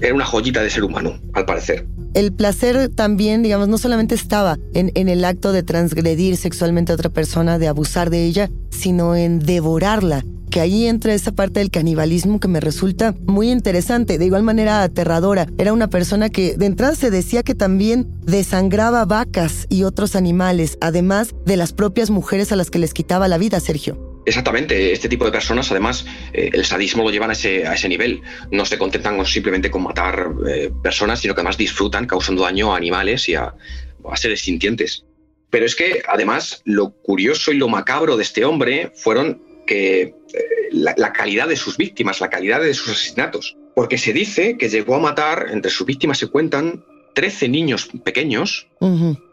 era 0.00 0.14
una 0.14 0.24
joyita 0.24 0.62
de 0.62 0.70
ser 0.70 0.82
humano, 0.82 1.20
al 1.34 1.44
parecer. 1.44 1.86
El 2.14 2.32
placer 2.32 2.88
también, 2.88 3.42
digamos, 3.42 3.68
no 3.68 3.78
solamente 3.78 4.14
estaba 4.14 4.58
en, 4.74 4.90
en, 4.94 5.08
el 5.08 5.24
acto 5.24 5.52
de 5.52 5.62
transgredir 5.62 6.36
sexualmente 6.38 6.90
a 6.90 6.94
otra 6.94 7.10
persona, 7.10 7.58
de 7.58 7.68
abusar 7.68 8.08
de 8.10 8.24
ella, 8.24 8.50
sino 8.70 9.14
en 9.14 9.38
devorarla 9.38 10.24
que 10.50 10.60
ahí 10.60 10.86
entra 10.86 11.12
esa 11.12 11.32
parte 11.32 11.60
del 11.60 11.70
canibalismo 11.70 12.40
que 12.40 12.48
me 12.48 12.60
resulta 12.60 13.14
muy 13.26 13.50
interesante, 13.50 14.16
de 14.16 14.24
igual 14.24 14.42
manera 14.42 14.82
aterradora. 14.82 15.46
Era 15.58 15.74
una 15.74 15.88
persona 15.88 16.30
que 16.30 16.56
de 16.56 16.64
entrada 16.64 16.94
se 16.94 17.10
decía 17.10 17.42
que 17.42 17.54
también 17.54 18.08
desangraba 18.22 19.04
vacas 19.04 19.66
y 19.68 19.82
otros 19.82 20.16
animales, 20.16 20.78
además 20.80 21.34
de 21.44 21.58
las 21.58 21.74
propias 21.74 22.08
mujeres 22.08 22.52
a 22.52 22.56
las 22.56 22.70
que 22.70 22.78
les 22.78 22.94
quitaba 22.94 23.28
la 23.28 23.36
vida, 23.36 23.60
Sergio. 23.60 24.15
Exactamente, 24.26 24.90
este 24.90 25.08
tipo 25.08 25.24
de 25.24 25.30
personas, 25.30 25.70
además, 25.70 26.04
eh, 26.32 26.50
el 26.52 26.64
sadismo 26.64 27.04
lo 27.04 27.10
llevan 27.10 27.30
a 27.30 27.34
ese, 27.34 27.64
a 27.64 27.74
ese, 27.74 27.88
nivel. 27.88 28.20
No 28.50 28.66
se 28.66 28.76
contentan 28.76 29.24
simplemente 29.24 29.70
con 29.70 29.84
matar 29.84 30.32
eh, 30.48 30.72
personas, 30.82 31.20
sino 31.20 31.32
que 31.32 31.42
además 31.42 31.56
disfrutan 31.56 32.08
causando 32.08 32.42
daño 32.42 32.74
a 32.74 32.76
animales 32.76 33.28
y 33.28 33.36
a, 33.36 33.54
seres 34.16 34.40
sintientes. 34.40 35.04
Pero 35.48 35.64
es 35.64 35.76
que, 35.76 36.02
además, 36.08 36.60
lo 36.64 36.90
curioso 36.90 37.52
y 37.52 37.56
lo 37.56 37.68
macabro 37.68 38.16
de 38.16 38.24
este 38.24 38.44
hombre 38.44 38.90
fueron 38.96 39.40
que 39.64 40.02
eh, 40.02 40.14
la, 40.72 41.12
calidad 41.12 41.46
de 41.46 41.56
sus 41.56 41.76
víctimas, 41.76 42.20
la 42.20 42.28
calidad 42.28 42.60
de 42.60 42.74
sus 42.74 42.90
asesinatos. 42.90 43.56
Porque 43.76 43.96
se 43.96 44.12
dice 44.12 44.56
que 44.58 44.68
llegó 44.68 44.96
a 44.96 45.00
matar, 45.00 45.46
entre 45.52 45.70
sus 45.70 45.86
víctimas 45.86 46.18
se 46.18 46.26
cuentan 46.26 46.84
13 47.16 47.48
niños 47.48 47.88
pequeños, 48.04 48.68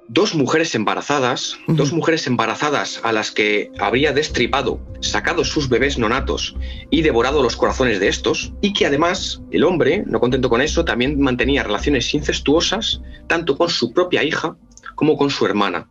dos 0.07 0.35
mujeres 0.35 0.73
embarazadas, 0.73 1.57
dos 1.67 1.91
mujeres 1.91 2.25
embarazadas 2.27 3.01
a 3.03 3.11
las 3.11 3.29
que 3.31 3.71
habría 3.77 4.13
destripado, 4.13 4.79
sacado 5.01 5.43
sus 5.43 5.67
bebés 5.67 5.97
nonatos 5.97 6.55
y 6.89 7.01
devorado 7.01 7.43
los 7.43 7.57
corazones 7.57 7.99
de 7.99 8.07
estos, 8.07 8.53
y 8.61 8.71
que 8.71 8.85
además 8.85 9.41
el 9.51 9.65
hombre, 9.65 10.05
no 10.07 10.21
contento 10.21 10.49
con 10.49 10.61
eso, 10.61 10.85
también 10.85 11.19
mantenía 11.19 11.61
relaciones 11.61 12.13
incestuosas 12.13 13.01
tanto 13.27 13.57
con 13.57 13.69
su 13.69 13.91
propia 13.91 14.23
hija 14.23 14.55
como 14.95 15.17
con 15.17 15.29
su 15.29 15.45
hermana, 15.45 15.89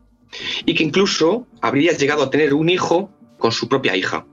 y 0.65 0.73
que 0.73 0.85
incluso 0.85 1.47
habría 1.61 1.93
llegado 1.93 2.23
a 2.23 2.31
tener 2.31 2.55
un 2.55 2.71
hijo 2.71 3.11
con 3.37 3.53
su 3.53 3.69
propia 3.69 3.95
hija. 3.95 4.25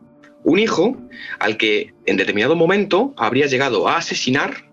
Un 0.46 0.60
hijo 0.60 0.96
al 1.40 1.58
que 1.58 1.94
en 2.06 2.16
determinado 2.16 2.56
momento 2.56 3.14
habría 3.18 3.48
llegado 3.48 3.90
a 3.90 3.98
asesinar, 3.98 4.64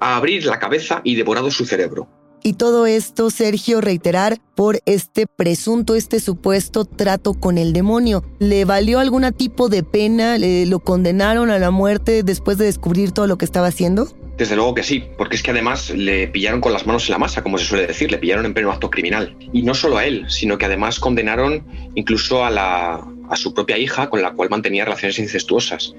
a 0.00 0.16
abrir 0.16 0.46
la 0.46 0.58
cabeza 0.58 1.02
y 1.04 1.14
devorado 1.14 1.50
su 1.50 1.66
cerebro. 1.66 2.21
Y 2.44 2.54
todo 2.54 2.86
esto, 2.86 3.30
Sergio, 3.30 3.80
reiterar 3.80 4.38
por 4.56 4.80
este 4.84 5.26
presunto, 5.28 5.94
este 5.94 6.18
supuesto 6.18 6.84
trato 6.84 7.34
con 7.34 7.56
el 7.56 7.72
demonio. 7.72 8.24
¿Le 8.40 8.64
valió 8.64 8.98
algún 8.98 9.32
tipo 9.32 9.68
de 9.68 9.84
pena? 9.84 10.38
¿Le, 10.38 10.66
¿Lo 10.66 10.80
condenaron 10.80 11.50
a 11.50 11.60
la 11.60 11.70
muerte 11.70 12.24
después 12.24 12.58
de 12.58 12.64
descubrir 12.64 13.12
todo 13.12 13.28
lo 13.28 13.38
que 13.38 13.44
estaba 13.44 13.68
haciendo? 13.68 14.08
Desde 14.36 14.56
luego 14.56 14.74
que 14.74 14.82
sí, 14.82 15.04
porque 15.16 15.36
es 15.36 15.42
que 15.42 15.52
además 15.52 15.90
le 15.90 16.26
pillaron 16.26 16.60
con 16.60 16.72
las 16.72 16.84
manos 16.84 17.04
en 17.06 17.12
la 17.12 17.18
masa, 17.18 17.44
como 17.44 17.58
se 17.58 17.64
suele 17.64 17.86
decir, 17.86 18.10
le 18.10 18.18
pillaron 18.18 18.44
en 18.44 18.54
pleno 18.54 18.72
acto 18.72 18.90
criminal. 18.90 19.36
Y 19.52 19.62
no 19.62 19.74
solo 19.74 19.98
a 19.98 20.04
él, 20.04 20.24
sino 20.28 20.58
que 20.58 20.64
además 20.64 20.98
condenaron 20.98 21.64
incluso 21.94 22.44
a, 22.44 22.50
la, 22.50 23.06
a 23.30 23.36
su 23.36 23.54
propia 23.54 23.78
hija, 23.78 24.10
con 24.10 24.20
la 24.20 24.32
cual 24.32 24.50
mantenía 24.50 24.84
relaciones 24.84 25.20
incestuosas. 25.20 25.94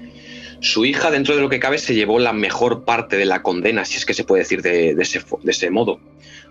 Su 0.60 0.84
hija, 0.84 1.10
dentro 1.10 1.34
de 1.34 1.42
lo 1.42 1.48
que 1.48 1.60
cabe, 1.60 1.78
se 1.78 1.94
llevó 1.94 2.18
la 2.18 2.32
mejor 2.32 2.84
parte 2.84 3.16
de 3.16 3.24
la 3.24 3.42
condena, 3.42 3.84
si 3.84 3.96
es 3.96 4.06
que 4.06 4.14
se 4.14 4.24
puede 4.24 4.42
decir 4.42 4.62
de, 4.62 4.96
ese, 4.98 5.70
modo, 5.70 6.00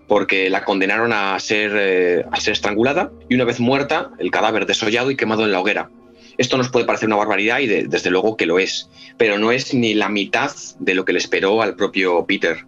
porque 0.07 0.49
la 0.49 0.63
condenaron 0.63 1.13
a 1.13 1.39
ser, 1.39 1.71
eh, 1.75 2.25
a 2.31 2.39
ser 2.39 2.53
estrangulada 2.53 3.11
y 3.29 3.35
una 3.35 3.45
vez 3.45 3.59
muerta, 3.59 4.11
el 4.19 4.31
cadáver 4.31 4.65
desollado 4.65 5.11
y 5.11 5.15
quemado 5.15 5.43
en 5.43 5.51
la 5.51 5.59
hoguera. 5.59 5.89
Esto 6.37 6.57
nos 6.57 6.69
puede 6.69 6.85
parecer 6.85 7.07
una 7.07 7.15
barbaridad 7.15 7.59
y 7.59 7.67
desde 7.67 8.09
luego 8.09 8.37
que 8.37 8.45
lo 8.45 8.57
es, 8.57 8.89
pero 9.17 9.37
no 9.37 9.51
es 9.51 9.73
ni 9.73 9.93
la 9.93 10.09
mitad 10.09 10.51
de 10.79 10.95
lo 10.95 11.05
que 11.05 11.13
le 11.13 11.19
esperó 11.19 11.61
al 11.61 11.75
propio 11.75 12.25
Peter. 12.25 12.65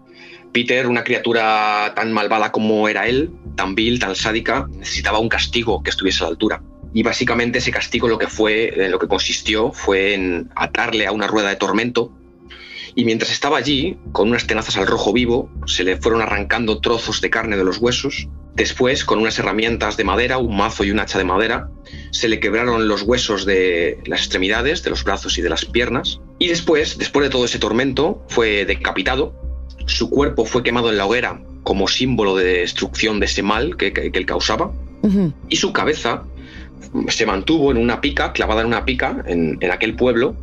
Peter, 0.52 0.88
una 0.88 1.04
criatura 1.04 1.92
tan 1.96 2.14
malvada 2.14 2.52
como 2.52 2.88
era 2.88 3.08
él, 3.08 3.32
tan 3.56 3.76
vil, 3.76 4.00
tan 4.00 4.16
sádica, 4.16 4.68
necesitaba 4.72 5.20
un 5.20 5.30
castigo 5.30 5.84
que 5.84 5.90
estuviese 5.90 6.24
a 6.24 6.28
la 6.28 6.30
altura. 6.30 6.62
Y 6.96 7.04
básicamente 7.04 7.60
ese 7.60 7.70
castigo 7.70 8.08
lo 8.08 8.18
que 8.18 8.28
fue, 8.28 8.86
en 8.86 8.90
lo 8.90 8.98
que 8.98 9.08
consistió, 9.08 9.72
fue 9.72 10.16
en 10.16 10.50
atarle 10.56 11.06
a 11.06 11.12
una 11.12 11.28
rueda 11.28 11.50
de 11.50 11.58
tormento. 11.58 12.12
Y 12.96 13.06
mientras 13.06 13.32
estaba 13.32 13.60
allí, 13.60 14.00
con 14.12 14.30
unas 14.30 14.48
tenazas 14.48 14.78
al 14.78 14.88
rojo 14.88 15.14
vivo, 15.14 15.52
se 15.68 15.84
le 15.84 15.98
fueron 15.98 16.22
arrancando 16.22 16.80
trozos 16.80 17.22
de 17.22 17.30
carne 17.30 17.58
de 17.58 17.64
los 17.64 17.78
huesos 17.78 18.28
Después, 18.56 19.04
con 19.04 19.20
unas 19.20 19.38
herramientas 19.38 19.98
de 19.98 20.06
madera, 20.06 20.38
un 20.38 20.56
mazo 20.56 20.86
y 20.86 20.92
un 20.92 21.00
hacha 21.02 21.18
de 21.18 21.26
madera, 21.26 21.70
se 22.12 22.30
le 22.30 22.40
quebraron 22.40 22.88
los 22.88 23.02
huesos 23.02 23.46
de 23.46 24.00
las 24.06 24.22
extremidades, 24.22 24.82
de 24.82 24.92
los 24.92 25.04
brazos 25.04 25.38
y 25.38 25.42
de 25.42 25.50
las 25.50 25.66
piernas. 25.66 26.22
Y 26.40 26.48
después, 26.48 26.98
después 26.98 27.26
de 27.26 27.30
todo 27.30 27.44
ese 27.44 27.60
tormento, 27.60 28.24
fue 28.30 28.64
decapitado. 28.66 29.36
Su 29.88 30.10
cuerpo 30.10 30.46
fue 30.46 30.64
quemado 30.64 30.90
en 30.90 30.98
la 30.98 31.06
hoguera 31.06 31.42
como 31.64 31.90
símbolo 31.90 32.38
de 32.38 32.60
destrucción 32.60 33.20
de 33.20 33.26
ese 33.26 33.44
mal 33.44 33.76
que, 33.76 33.92
él 34.14 34.26
causaba. 34.26 34.72
Y 35.50 35.58
su 35.58 35.72
cabeza 35.72 36.24
se 37.10 37.26
mantuvo 37.26 37.72
en 37.72 37.78
una 37.78 38.02
pica, 38.02 38.34
clavada 38.34 38.62
en 38.62 38.68
una 38.68 38.86
pica, 38.86 39.24
en, 39.28 39.60
aquel 39.72 39.96
pueblo, 39.96 40.36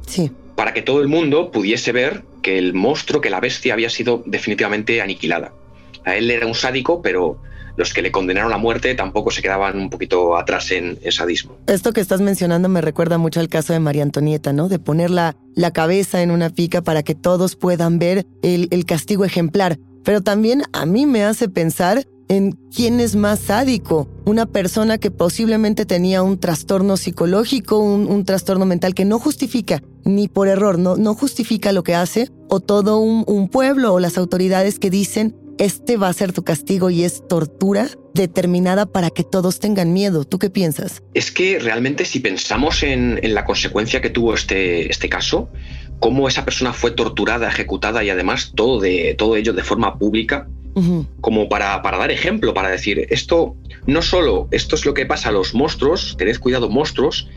para 0.54 0.74
que 0.74 0.82
todo 0.82 1.00
el 1.00 1.08
mundo 1.08 1.50
pudiese 1.50 1.92
ver 1.92 2.24
que 2.42 2.58
el 2.58 2.74
monstruo, 2.74 3.20
que 3.20 3.30
la 3.30 3.40
bestia 3.40 3.72
había 3.74 3.90
sido 3.90 4.22
definitivamente 4.26 5.00
aniquilada. 5.00 5.52
A 6.04 6.16
él 6.16 6.30
era 6.30 6.46
un 6.46 6.54
sádico, 6.54 7.00
pero 7.00 7.38
los 7.76 7.94
que 7.94 8.02
le 8.02 8.12
condenaron 8.12 8.52
a 8.52 8.58
muerte 8.58 8.94
tampoco 8.94 9.30
se 9.30 9.42
quedaban 9.42 9.78
un 9.78 9.90
poquito 9.90 10.36
atrás 10.36 10.70
en, 10.70 10.98
el 11.02 11.12
sadismo. 11.12 11.56
Esto 11.66 11.92
que 11.92 12.00
estás 12.00 12.20
mencionando 12.20 12.68
me 12.68 12.80
recuerda 12.80 13.18
mucho 13.18 13.40
al 13.40 13.48
caso 13.48 13.72
de 13.72 13.80
María 13.80 14.02
Antonieta, 14.02 14.52
¿no? 14.52 14.68
De 14.68 14.78
poner 14.78 15.10
la, 15.10 15.34
cabeza 15.72 16.22
en 16.22 16.30
una 16.30 16.50
pica 16.50 16.82
para 16.82 17.02
que 17.02 17.14
todos 17.14 17.56
puedan 17.56 17.98
ver 17.98 18.26
el, 18.42 18.84
castigo 18.84 19.24
ejemplar. 19.24 19.78
Pero 20.04 20.20
también 20.20 20.62
a 20.72 20.84
mí 20.84 21.06
me 21.06 21.24
hace 21.24 21.48
pensar 21.48 22.04
en 22.32 22.52
quién 22.74 22.98
es 22.98 23.14
más 23.14 23.40
sádico. 23.40 24.08
Una 24.24 24.46
persona 24.46 24.96
que 24.96 25.10
posiblemente 25.10 25.84
tenía 25.84 26.22
un 26.22 26.40
trastorno 26.40 26.96
psicológico, 26.96 27.78
un, 27.78 28.24
trastorno 28.24 28.64
mental 28.64 28.94
que 28.94 29.04
no 29.04 29.18
justifica, 29.18 29.82
ni 30.04 30.28
por 30.28 30.48
error, 30.48 30.78
no, 30.78 30.96
no 30.96 31.14
justifica 31.14 31.72
lo 31.72 31.82
que 31.82 31.94
hace, 31.94 32.30
o 32.48 32.60
todo 32.60 32.98
un, 32.98 33.24
un 33.26 33.48
pueblo 33.48 33.92
o 33.92 34.00
las 34.00 34.16
autoridades 34.16 34.78
que 34.78 34.88
dicen 34.88 35.36
este 35.58 35.96
va 35.96 36.08
a 36.08 36.12
ser 36.12 36.32
tu 36.32 36.42
castigo 36.42 36.90
y 36.90 37.04
es 37.04 37.26
tortura 37.28 37.88
determinada 38.14 38.86
para 38.86 39.10
que 39.10 39.22
todos 39.22 39.60
tengan 39.60 39.92
miedo. 39.92 40.24
¿Tú 40.24 40.38
qué 40.38 40.50
piensas? 40.50 41.02
Es 41.14 41.30
que 41.30 41.58
realmente 41.58 42.04
si 42.04 42.20
pensamos 42.20 42.82
en, 42.82 43.20
la 43.22 43.44
consecuencia 43.44 44.00
que 44.00 44.10
tuvo 44.10 44.34
este, 44.34 44.90
este 44.90 45.08
caso, 45.08 45.50
cómo 46.00 46.26
esa 46.26 46.44
persona 46.44 46.72
fue 46.72 46.90
torturada, 46.90 47.48
ejecutada 47.48 48.02
y 48.02 48.10
además 48.10 48.52
todo, 48.54 48.80
de, 48.80 49.14
todo 49.16 49.36
ello 49.36 49.52
de 49.52 49.62
forma 49.62 49.98
pública, 49.98 50.48
como 51.20 51.48
para, 51.48 51.82
para 51.82 51.98
dar 51.98 52.10
ejemplo, 52.10 52.54
para 52.54 52.70
decir, 52.70 53.06
esto 53.10 53.56
no 53.86 54.02
solo, 54.02 54.48
esto 54.50 54.76
es 54.76 54.86
lo 54.86 54.94
que 54.94 55.06
pasa 55.06 55.28
a 55.28 55.32
los 55.32 55.54
monstruos, 55.54 56.16
tened 56.16 56.38
cuidado 56.38 56.68
monstruos, 56.68 57.28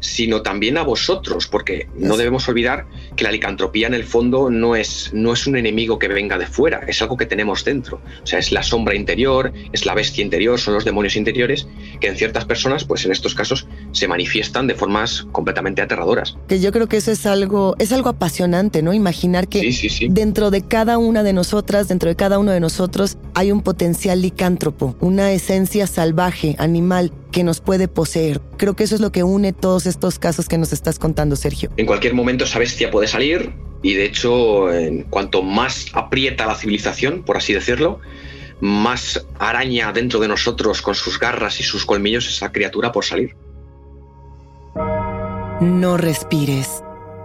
sino 0.00 0.42
también 0.42 0.78
a 0.78 0.82
vosotros, 0.82 1.46
porque 1.46 1.88
no 1.94 2.16
debemos 2.16 2.48
olvidar 2.48 2.86
que 3.16 3.24
la 3.24 3.30
licantropía 3.30 3.86
en 3.86 3.94
el 3.94 4.04
fondo 4.04 4.50
no 4.50 4.76
es, 4.76 5.10
no 5.12 5.32
es 5.32 5.46
un 5.46 5.56
enemigo 5.56 5.98
que 5.98 6.08
venga 6.08 6.38
de 6.38 6.46
fuera, 6.46 6.80
es 6.88 7.00
algo 7.02 7.16
que 7.16 7.26
tenemos 7.26 7.64
dentro. 7.64 8.00
O 8.22 8.26
sea, 8.26 8.38
es 8.38 8.52
la 8.52 8.62
sombra 8.62 8.94
interior, 8.94 9.52
es 9.72 9.86
la 9.86 9.94
bestia 9.94 10.24
interior, 10.24 10.58
son 10.58 10.74
los 10.74 10.84
demonios 10.84 11.16
interiores 11.16 11.68
que 12.00 12.08
en 12.08 12.16
ciertas 12.16 12.44
personas, 12.44 12.84
pues 12.84 13.04
en 13.04 13.12
estos 13.12 13.34
casos, 13.34 13.66
se 13.92 14.08
manifiestan 14.08 14.66
de 14.66 14.74
formas 14.74 15.26
completamente 15.32 15.82
aterradoras. 15.82 16.36
Que 16.48 16.60
yo 16.60 16.72
creo 16.72 16.88
que 16.88 16.96
eso 16.96 17.12
es 17.12 17.26
algo, 17.26 17.76
es 17.78 17.92
algo 17.92 18.08
apasionante, 18.08 18.82
¿no? 18.82 18.92
Imaginar 18.92 19.48
que 19.48 19.70
dentro 20.10 20.50
de 20.50 20.62
cada 20.62 20.98
una 20.98 21.22
de 21.22 21.32
nosotras, 21.32 21.88
dentro 21.88 22.08
de 22.08 22.16
cada 22.16 22.38
uno 22.38 22.52
de 22.52 22.60
nosotros, 22.60 23.18
hay 23.34 23.52
un 23.52 23.62
potencial 23.62 24.22
licántropo, 24.22 24.96
una 25.00 25.32
esencia 25.32 25.86
salvaje, 25.86 26.56
animal, 26.58 27.12
que 27.30 27.44
nos 27.44 27.60
puede 27.60 27.88
poseer. 27.88 28.40
Creo 28.56 28.74
que 28.74 28.84
eso 28.84 28.94
es 28.94 29.00
lo 29.00 29.12
que 29.12 29.22
une 29.22 29.52
todos 29.52 29.86
estos 29.86 30.18
casos 30.18 30.48
que 30.48 30.58
nos 30.58 30.72
estás 30.72 30.98
contando, 30.98 31.36
Sergio. 31.36 31.70
En 31.76 31.86
cualquier 31.86 32.14
momento 32.14 32.44
esa 32.44 32.58
bestia 32.58 32.90
puede 32.90 33.06
salir 33.06 33.52
y 33.82 33.94
de 33.94 34.04
hecho, 34.04 34.72
en 34.72 35.04
cuanto 35.04 35.42
más 35.42 35.86
aprieta 35.94 36.46
la 36.46 36.54
civilización, 36.54 37.22
por 37.22 37.36
así 37.36 37.52
decirlo, 37.52 38.00
más 38.60 39.26
araña 39.38 39.92
dentro 39.92 40.20
de 40.20 40.28
nosotros 40.28 40.82
con 40.82 40.94
sus 40.94 41.18
garras 41.18 41.60
y 41.60 41.62
sus 41.62 41.86
colmillos 41.86 42.28
esa 42.28 42.52
criatura 42.52 42.92
por 42.92 43.04
salir. 43.04 43.34
No 45.60 45.96
respires. 45.96 46.82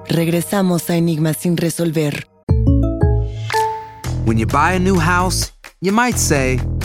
Regresamos 0.07 0.89
a 0.89 0.97
Enigmas 0.97 1.37
sin 1.37 1.57
resolver. 1.57 2.27
When 4.25 4.37
you 4.37 4.47
buy 4.47 4.75
a 4.75 4.79
new 4.79 4.99
house, 4.99 5.53
you 5.81 5.91
might 5.91 6.17
say, 6.17 6.59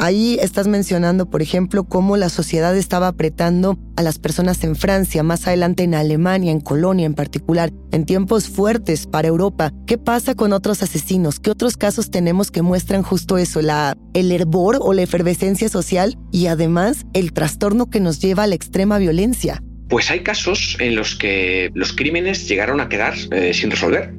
Ahí 0.00 0.38
estás 0.40 0.68
mencionando, 0.68 1.28
por 1.28 1.42
ejemplo, 1.42 1.82
cómo 1.82 2.16
la 2.16 2.28
sociedad 2.28 2.76
estaba 2.76 3.08
apretando 3.08 3.80
a 3.96 4.02
las 4.02 4.20
personas 4.20 4.62
en 4.62 4.76
Francia, 4.76 5.24
más 5.24 5.48
adelante 5.48 5.82
en 5.82 5.96
Alemania, 5.96 6.52
en 6.52 6.60
Colonia 6.60 7.04
en 7.04 7.14
particular, 7.14 7.72
en 7.90 8.06
tiempos 8.06 8.48
fuertes 8.48 9.08
para 9.08 9.26
Europa. 9.26 9.72
¿Qué 9.88 9.98
pasa 9.98 10.36
con 10.36 10.52
otros 10.52 10.84
asesinos? 10.84 11.40
¿Qué 11.40 11.50
otros 11.50 11.76
casos 11.76 12.12
tenemos 12.12 12.52
que 12.52 12.62
muestran 12.62 13.02
justo 13.02 13.38
eso, 13.38 13.60
la, 13.60 13.96
el 14.14 14.30
hervor 14.30 14.78
o 14.80 14.92
la 14.92 15.02
efervescencia 15.02 15.68
social 15.68 16.16
y 16.30 16.46
además 16.46 17.04
el 17.12 17.32
trastorno 17.32 17.90
que 17.90 17.98
nos 17.98 18.20
lleva 18.20 18.44
a 18.44 18.46
la 18.46 18.54
extrema 18.54 18.98
violencia? 18.98 19.64
Pues 19.88 20.12
hay 20.12 20.20
casos 20.20 20.76
en 20.78 20.94
los 20.94 21.16
que 21.16 21.72
los 21.74 21.92
crímenes 21.92 22.48
llegaron 22.48 22.80
a 22.80 22.88
quedar 22.88 23.14
eh, 23.32 23.52
sin 23.52 23.72
resolver 23.72 24.17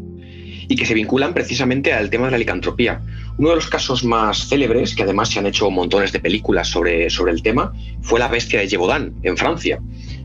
y 0.70 0.76
que 0.76 0.86
se 0.86 0.94
vinculan 0.94 1.34
precisamente 1.34 1.92
al 1.92 2.10
tema 2.10 2.26
de 2.26 2.32
la 2.32 2.38
licantropía. 2.38 3.02
Uno 3.38 3.50
de 3.50 3.56
los 3.56 3.68
casos 3.68 4.04
más 4.04 4.48
célebres, 4.48 4.96
que 4.96 5.04
además 5.04 5.30
se 5.30 5.40
han 5.40 5.48
hecho 5.48 5.70
montones 5.72 6.12
de 6.12 6.20
películas 6.20 6.68
sobre, 6.68 7.10
sobre 7.10 7.34
el 7.34 7.42
tema, 7.42 7.74
fue 8.02 8.20
la 8.20 8.28
bestia 8.28 8.60
de 8.60 8.70
Gévaudan, 8.70 9.16
en 9.24 9.36
Francia, 9.36 9.80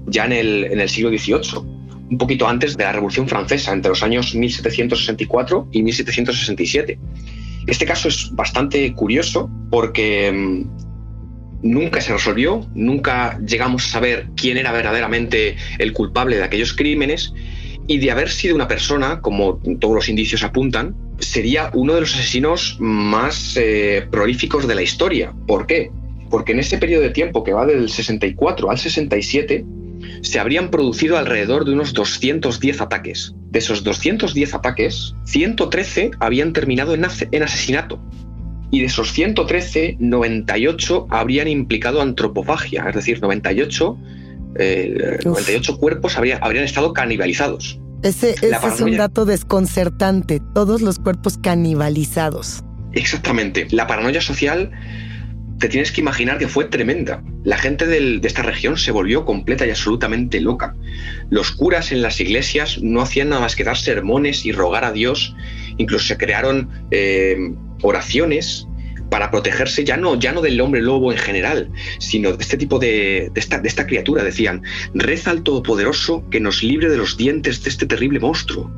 ya 0.06 0.26
en 0.26 0.32
el, 0.32 0.64
en 0.64 0.80
el 0.80 0.88
siglo 0.90 1.08
XVIII, 1.08 1.60
un 2.10 2.18
poquito 2.18 2.46
antes 2.46 2.76
de 2.76 2.84
la 2.84 2.92
Revolución 2.92 3.26
Francesa, 3.26 3.72
entre 3.72 3.88
los 3.88 4.02
años 4.02 4.34
1764 4.34 5.68
y 5.72 5.82
1767. 5.82 6.98
Este 7.66 7.86
caso 7.86 8.08
es 8.08 8.30
bastante 8.32 8.92
curioso 8.92 9.50
porque 9.70 10.30
mm, 10.30 11.70
nunca 11.70 12.02
se 12.02 12.12
resolvió, 12.12 12.68
nunca 12.74 13.38
llegamos 13.38 13.86
a 13.86 13.88
saber 13.88 14.28
quién 14.36 14.58
era 14.58 14.72
verdaderamente 14.72 15.56
el 15.78 15.94
culpable 15.94 16.36
de 16.36 16.44
aquellos 16.44 16.74
crímenes 16.74 17.32
y 17.86 17.98
de 17.98 18.10
haber 18.10 18.30
sido 18.30 18.54
una 18.54 18.68
persona, 18.68 19.20
como 19.20 19.60
todos 19.78 19.94
los 19.94 20.08
indicios 20.08 20.42
apuntan, 20.42 20.94
sería 21.18 21.70
uno 21.74 21.94
de 21.94 22.00
los 22.00 22.14
asesinos 22.14 22.76
más 22.80 23.56
eh, 23.56 24.06
prolíficos 24.10 24.66
de 24.66 24.74
la 24.74 24.82
historia. 24.82 25.34
¿Por 25.46 25.66
qué? 25.66 25.90
Porque 26.30 26.52
en 26.52 26.60
ese 26.60 26.78
periodo 26.78 27.02
de 27.02 27.10
tiempo 27.10 27.44
que 27.44 27.52
va 27.52 27.66
del 27.66 27.90
64 27.90 28.70
al 28.70 28.78
67, 28.78 29.64
se 30.22 30.38
habrían 30.38 30.70
producido 30.70 31.18
alrededor 31.18 31.64
de 31.64 31.72
unos 31.72 31.92
210 31.92 32.80
ataques. 32.80 33.34
De 33.50 33.58
esos 33.58 33.84
210 33.84 34.54
ataques, 34.54 35.14
113 35.24 36.12
habían 36.20 36.52
terminado 36.52 36.94
en, 36.94 37.06
en 37.30 37.42
asesinato. 37.42 38.00
Y 38.70 38.80
de 38.80 38.86
esos 38.86 39.12
113, 39.12 39.98
98 40.00 41.06
habrían 41.10 41.48
implicado 41.48 42.00
antropofagia, 42.00 42.86
es 42.88 42.94
decir, 42.94 43.20
98 43.20 43.96
98 44.54 45.72
eh, 45.72 45.76
cuerpos 45.78 46.16
habrían 46.16 46.64
estado 46.64 46.92
canibalizados. 46.92 47.80
Ese, 48.02 48.34
es 48.42 48.80
un 48.80 48.96
dato 48.96 49.24
desconcertante, 49.24 50.40
todos 50.54 50.82
los 50.82 50.98
cuerpos 50.98 51.38
canibalizados. 51.38 52.62
Exactamente. 52.92 53.66
La 53.70 53.86
paranoia 53.86 54.20
social 54.20 54.70
te 55.58 55.68
tienes 55.68 55.92
que 55.92 56.02
imaginar 56.02 56.38
que 56.38 56.48
fue 56.48 56.66
tremenda. 56.66 57.22
La 57.44 57.56
gente 57.56 57.86
de 57.86 58.20
esta 58.22 58.42
región 58.42 58.76
se 58.76 58.90
volvió 58.90 59.24
completa 59.24 59.66
y 59.66 59.70
absolutamente 59.70 60.40
loca. 60.40 60.74
Los 61.30 61.52
curas 61.52 61.92
en 61.92 62.02
las 62.02 62.20
iglesias 62.20 62.82
no 62.82 63.00
hacían 63.00 63.30
nada 63.30 63.40
más 63.40 63.56
que 63.56 63.64
dar 63.64 63.78
sermones 63.78 64.44
y 64.44 64.52
rogar 64.52 64.84
a 64.84 64.92
Dios. 64.92 65.34
Incluso 65.78 66.06
se 66.06 66.18
crearon 66.18 66.68
eh, 66.90 67.36
oraciones 67.82 68.68
para 69.10 69.30
protegerse 69.30 69.84
ya 69.84 69.96
no, 69.96 70.18
ya 70.18 70.32
no 70.32 70.40
del 70.40 70.60
hombre 70.60 70.82
lobo 70.82 71.12
en 71.12 71.18
general, 71.18 71.70
sino 71.98 72.32
de 72.32 72.42
este 72.42 72.56
tipo 72.56 72.78
de, 72.78 73.30
esta, 73.34 73.58
de 73.58 73.68
esta 73.68 73.86
criatura. 73.86 74.24
Decían, 74.24 74.62
reza 74.94 75.30
al 75.30 75.42
Todopoderoso 75.42 76.24
que 76.30 76.40
nos 76.40 76.62
libre 76.62 76.88
de 76.88 76.96
los 76.96 77.16
dientes 77.16 77.62
de 77.62 77.70
este 77.70 77.86
terrible 77.86 78.20
monstruo 78.20 78.70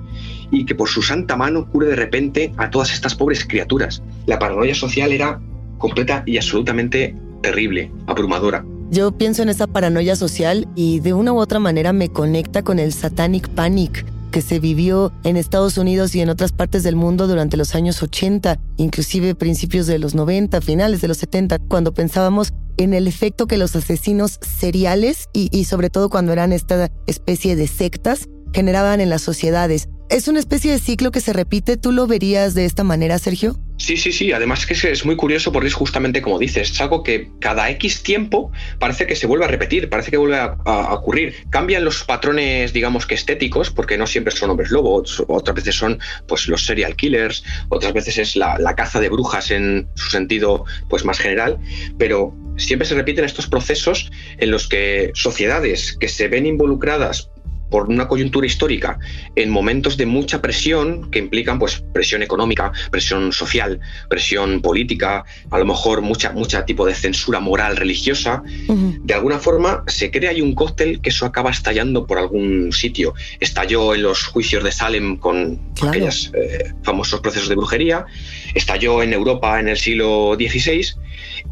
y 0.50 0.64
que 0.64 0.74
por 0.74 0.88
su 0.88 1.02
santa 1.02 1.36
mano 1.36 1.68
cure 1.68 1.88
de 1.88 1.96
repente 1.96 2.52
a 2.56 2.70
todas 2.70 2.92
estas 2.92 3.14
pobres 3.14 3.44
criaturas. 3.44 4.02
La 4.26 4.38
paranoia 4.38 4.74
social 4.74 5.12
era 5.12 5.40
completa 5.78 6.22
y 6.26 6.36
absolutamente 6.36 7.14
terrible, 7.42 7.90
abrumadora. 8.06 8.64
Yo 8.90 9.10
pienso 9.12 9.42
en 9.42 9.48
esa 9.48 9.66
paranoia 9.66 10.14
social 10.14 10.68
y 10.76 11.00
de 11.00 11.12
una 11.12 11.32
u 11.32 11.38
otra 11.38 11.58
manera 11.58 11.92
me 11.92 12.08
conecta 12.08 12.62
con 12.62 12.78
el 12.78 12.92
satanic 12.92 13.48
panic 13.48 14.06
que 14.37 14.42
se 14.42 14.61
vivió 14.61 15.14
en 15.25 15.38
Estados 15.38 15.79
Unidos 15.79 16.14
y 16.14 16.20
en 16.20 16.29
otras 16.29 16.53
partes 16.53 16.83
del 16.83 16.94
mundo 16.94 17.27
durante 17.27 17.57
los 17.57 17.75
años 17.75 18.03
80, 18.03 18.61
inclusive 18.77 19.35
principios 19.35 19.87
de 19.87 19.99
los 19.99 20.14
90, 20.14 20.61
finales 20.61 21.01
de 21.01 21.09
los 21.09 21.16
70, 21.16 21.59
cuando 21.61 21.94
pensábamos 21.94 22.53
en 22.77 22.92
el 22.92 23.09
efecto 23.09 23.46
que 23.46 23.57
los 23.57 23.75
asesinos 23.75 24.38
seriales 24.42 25.31
y, 25.33 25.64
sobre 25.64 25.88
todo 25.88 26.11
cuando 26.11 26.35
eran 26.35 26.53
esta 26.53 26.90
especie 27.07 27.57
de 27.57 27.66
sectas 27.66 28.29
generaban 28.53 29.01
en 29.01 29.09
las 29.09 29.22
sociedades. 29.22 29.88
¿Es 30.11 30.29
una 30.29 30.38
especie 30.38 30.70
de 30.70 30.81
ciclo 30.81 31.12
que 31.12 31.22
se 31.22 31.33
repite? 31.33 31.79
¿Tú 31.79 31.90
lo 31.90 32.07
verías 32.07 32.53
de 32.53 32.66
esta 32.66 32.85
manera, 32.85 33.18
Sergio? 33.18 33.59
Sí, 33.87 33.96
sí, 33.96 34.11
sí. 34.11 34.33
Además 34.33 34.66
que 34.66 34.75
es 34.75 35.05
muy 35.05 35.14
curioso 35.14 35.53
porque 35.53 35.68
es 35.68 35.75
justamente 35.75 36.20
como 36.20 36.40
dices, 36.40 36.72
es 36.72 36.81
algo 36.81 37.05
que 37.05 37.31
cada 37.38 37.70
X 37.70 38.03
tiempo 38.03 38.51
parece 38.81 39.07
que 39.07 39.14
se 39.14 39.29
vuelve 39.29 39.44
a 39.44 39.49
repetir, 39.49 39.88
parece 39.88 40.11
que 40.11 40.16
vuelve 40.16 40.38
a, 40.38 40.92
ocurrir. 40.92 41.37
Cambian 41.51 41.85
los 41.85 42.03
patrones, 42.03 42.72
digamos 42.72 43.07
que 43.07 43.14
estéticos, 43.14 43.70
porque 43.70 43.96
no 43.96 44.09
siempre 44.09 44.35
son 44.35 44.51
hombres 44.51 44.72
lobos, 44.72 45.22
otras 45.29 45.55
veces 45.55 45.77
son 45.77 46.01
pues 46.27 46.49
los 46.49 46.66
serial 46.66 46.96
killers, 46.96 47.44
otras 47.68 47.92
veces 47.92 48.18
es 48.18 48.35
la, 48.35 48.59
la 48.59 48.75
caza 48.75 48.99
de 48.99 49.09
brujas 49.09 49.53
en 49.53 49.87
su 49.94 50.11
sentido 50.11 50.64
pues 50.88 51.05
más 51.05 51.20
general, 51.20 51.57
pero 51.96 52.35
siempre 52.57 52.88
se 52.88 52.96
repiten 52.96 53.25
estos 53.25 53.46
procesos 53.46 54.11
en 54.38 54.51
los 54.51 54.66
que 54.66 55.12
sociedades 55.14 55.96
que 55.96 56.09
se 56.09 56.27
ven 56.27 56.44
involucradas 56.44 57.31
por 57.70 57.88
una 57.88 58.09
coyuntura 58.09 58.46
histórica 58.46 58.98
en 59.35 59.50
momentos 59.50 59.96
de 59.96 60.07
mucha 60.07 60.40
presión 60.40 61.11
que 61.11 61.18
implican 61.18 61.59
pues 61.59 61.83
presión 61.92 62.22
económica, 62.22 62.72
presión 62.90 63.33
social, 63.33 63.81
presión 64.09 64.61
política, 64.62 65.24
a 65.50 65.59
lo 65.59 65.64
mejor 65.64 66.02
mucha 66.02 66.33
mucha 66.33 66.64
tipo 66.64 66.87
de 66.87 66.94
censura 66.94 67.40
moral 67.40 67.76
religiosa, 67.76 68.42
de 68.68 69.14
alguna 69.14 69.38
forma 69.38 69.85
se 69.87 70.11
crea 70.11 70.31
ahí 70.31 70.40
un 70.40 70.55
cóctel 70.55 71.00
que 71.00 71.11
eso 71.11 71.26
acaba 71.26 71.50
estallando 71.50 72.07
por 72.07 72.18
algún 72.18 72.72
sitio. 72.72 73.14
Estalló 73.40 73.94
en 73.94 74.02
los 74.02 74.24
juicios 74.24 74.64
de 74.64 74.72
Salem 74.72 75.16
con 75.16 75.61
aquellos 75.83 76.33
eh, 76.35 76.72
famosos 76.83 77.20
procesos 77.20 77.48
de 77.48 77.55
brujería, 77.55 78.07
estalló 78.55 79.02
en 79.02 79.12
Europa 79.12 79.61
en 79.61 79.68
el 79.68 79.76
siglo 79.76 80.37
XVI 80.37 80.94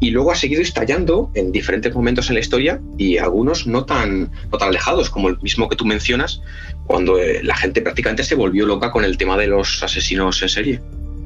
y 0.01 0.11
luego 0.11 0.33
ha 0.33 0.37
seguido 0.37 0.63
estallando 0.63 1.31
en 1.35 1.53
diferentes 1.53 1.95
momentos 1.95 2.29
en 2.29 2.35
la 2.35 2.41
historia 2.41 2.81
y 2.99 3.19
algunos 3.19 3.67
no 3.67 3.85
tan, 3.85 4.31
no 4.51 4.59
tan 4.59 4.69
alejados, 4.69 5.11
como 5.11 5.29
el 5.29 5.39
mismo 5.41 5.69
que 5.69 5.77
tú 5.77 5.85
mencionas, 5.85 6.41
cuando 6.87 7.19
eh, 7.19 7.43
la 7.43 7.57
gente 7.57 7.81
prácticamente 7.81 8.25
se 8.25 8.35
volvió 8.35 8.67
loca 8.67 8.91
con 8.91 9.05
el 9.05 9.17
tema 9.17 9.37
de 9.37 9.47
los 9.47 9.83
asesinos 9.83 10.43
en 10.43 10.49
serie 10.49 10.81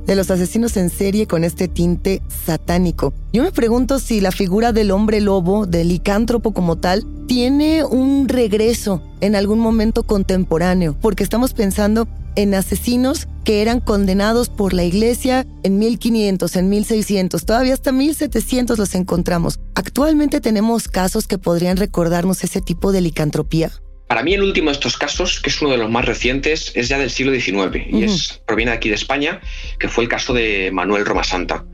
de 0.09 0.17
los 0.17 0.31
asesinos 0.31 0.79
en 0.79 0.89
serie 0.89 1.27
con 1.27 1.45
este 1.45 1.69
tinte 1.69 2.23
satánico. 2.47 3.13
Yo 3.31 3.43
me 3.43 3.53
pregunto 3.53 3.99
si 3.99 4.23
la 4.23 4.33
figura 4.33 4.73
del 4.73 4.91
hombre 4.91 5.21
lobo, 5.21 5.67
del 5.67 5.89
licántropo 5.89 6.55
como 6.55 6.77
tal, 6.77 7.05
tiene 7.27 7.85
un 7.85 8.27
regreso 8.27 9.03
en 9.21 9.37
algún 9.37 9.59
momento 9.59 10.05
contemporáneo, 10.05 10.97
porque 11.03 11.23
estamos 11.23 11.53
pensando 11.53 12.09
en 12.39 12.55
asesinos 12.55 13.27
que 13.45 13.63
eran 13.63 13.81
condenados 13.81 14.49
por 14.49 14.73
la 14.73 14.85
iglesia 14.85 15.45
en 15.65 15.79
1500, 15.81 16.55
en 16.55 16.69
1600, 16.69 17.45
todavía 17.45 17.75
hasta 17.75 17.91
1700 17.91 18.79
los 18.79 18.95
encontramos. 18.95 19.59
Actualmente 19.75 20.41
tenemos 20.41 20.87
casos 20.87 21.27
que 21.27 21.37
podrían 21.37 21.77
recordarnos 21.77 22.45
ese 22.45 22.61
tipo 22.61 22.93
de 22.93 23.01
licantropía. 23.01 23.73
Para 24.07 24.23
mí 24.23 24.35
el 24.35 24.45
último 24.45 24.71
de 24.71 24.75
estos 24.75 24.97
casos, 24.97 25.41
que 25.41 25.51
es 25.51 25.61
uno 25.61 25.73
de 25.73 25.79
los 25.79 25.91
más 25.91 26.05
recientes, 26.05 26.71
es 26.77 26.89
ya 26.89 26.99
del 26.99 27.11
siglo 27.11 27.33
XIX 27.33 27.85
y 27.91 28.05
es, 28.05 28.41
proviene 28.47 28.71
de 28.71 28.77
aquí 28.77 28.89
de 28.89 28.95
España, 28.95 29.41
que 29.81 29.89
fue 29.89 30.05
el 30.05 30.09
caso 30.09 30.33
de 30.33 30.71
Manuel 30.73 31.05
Romasanta. 31.05 31.67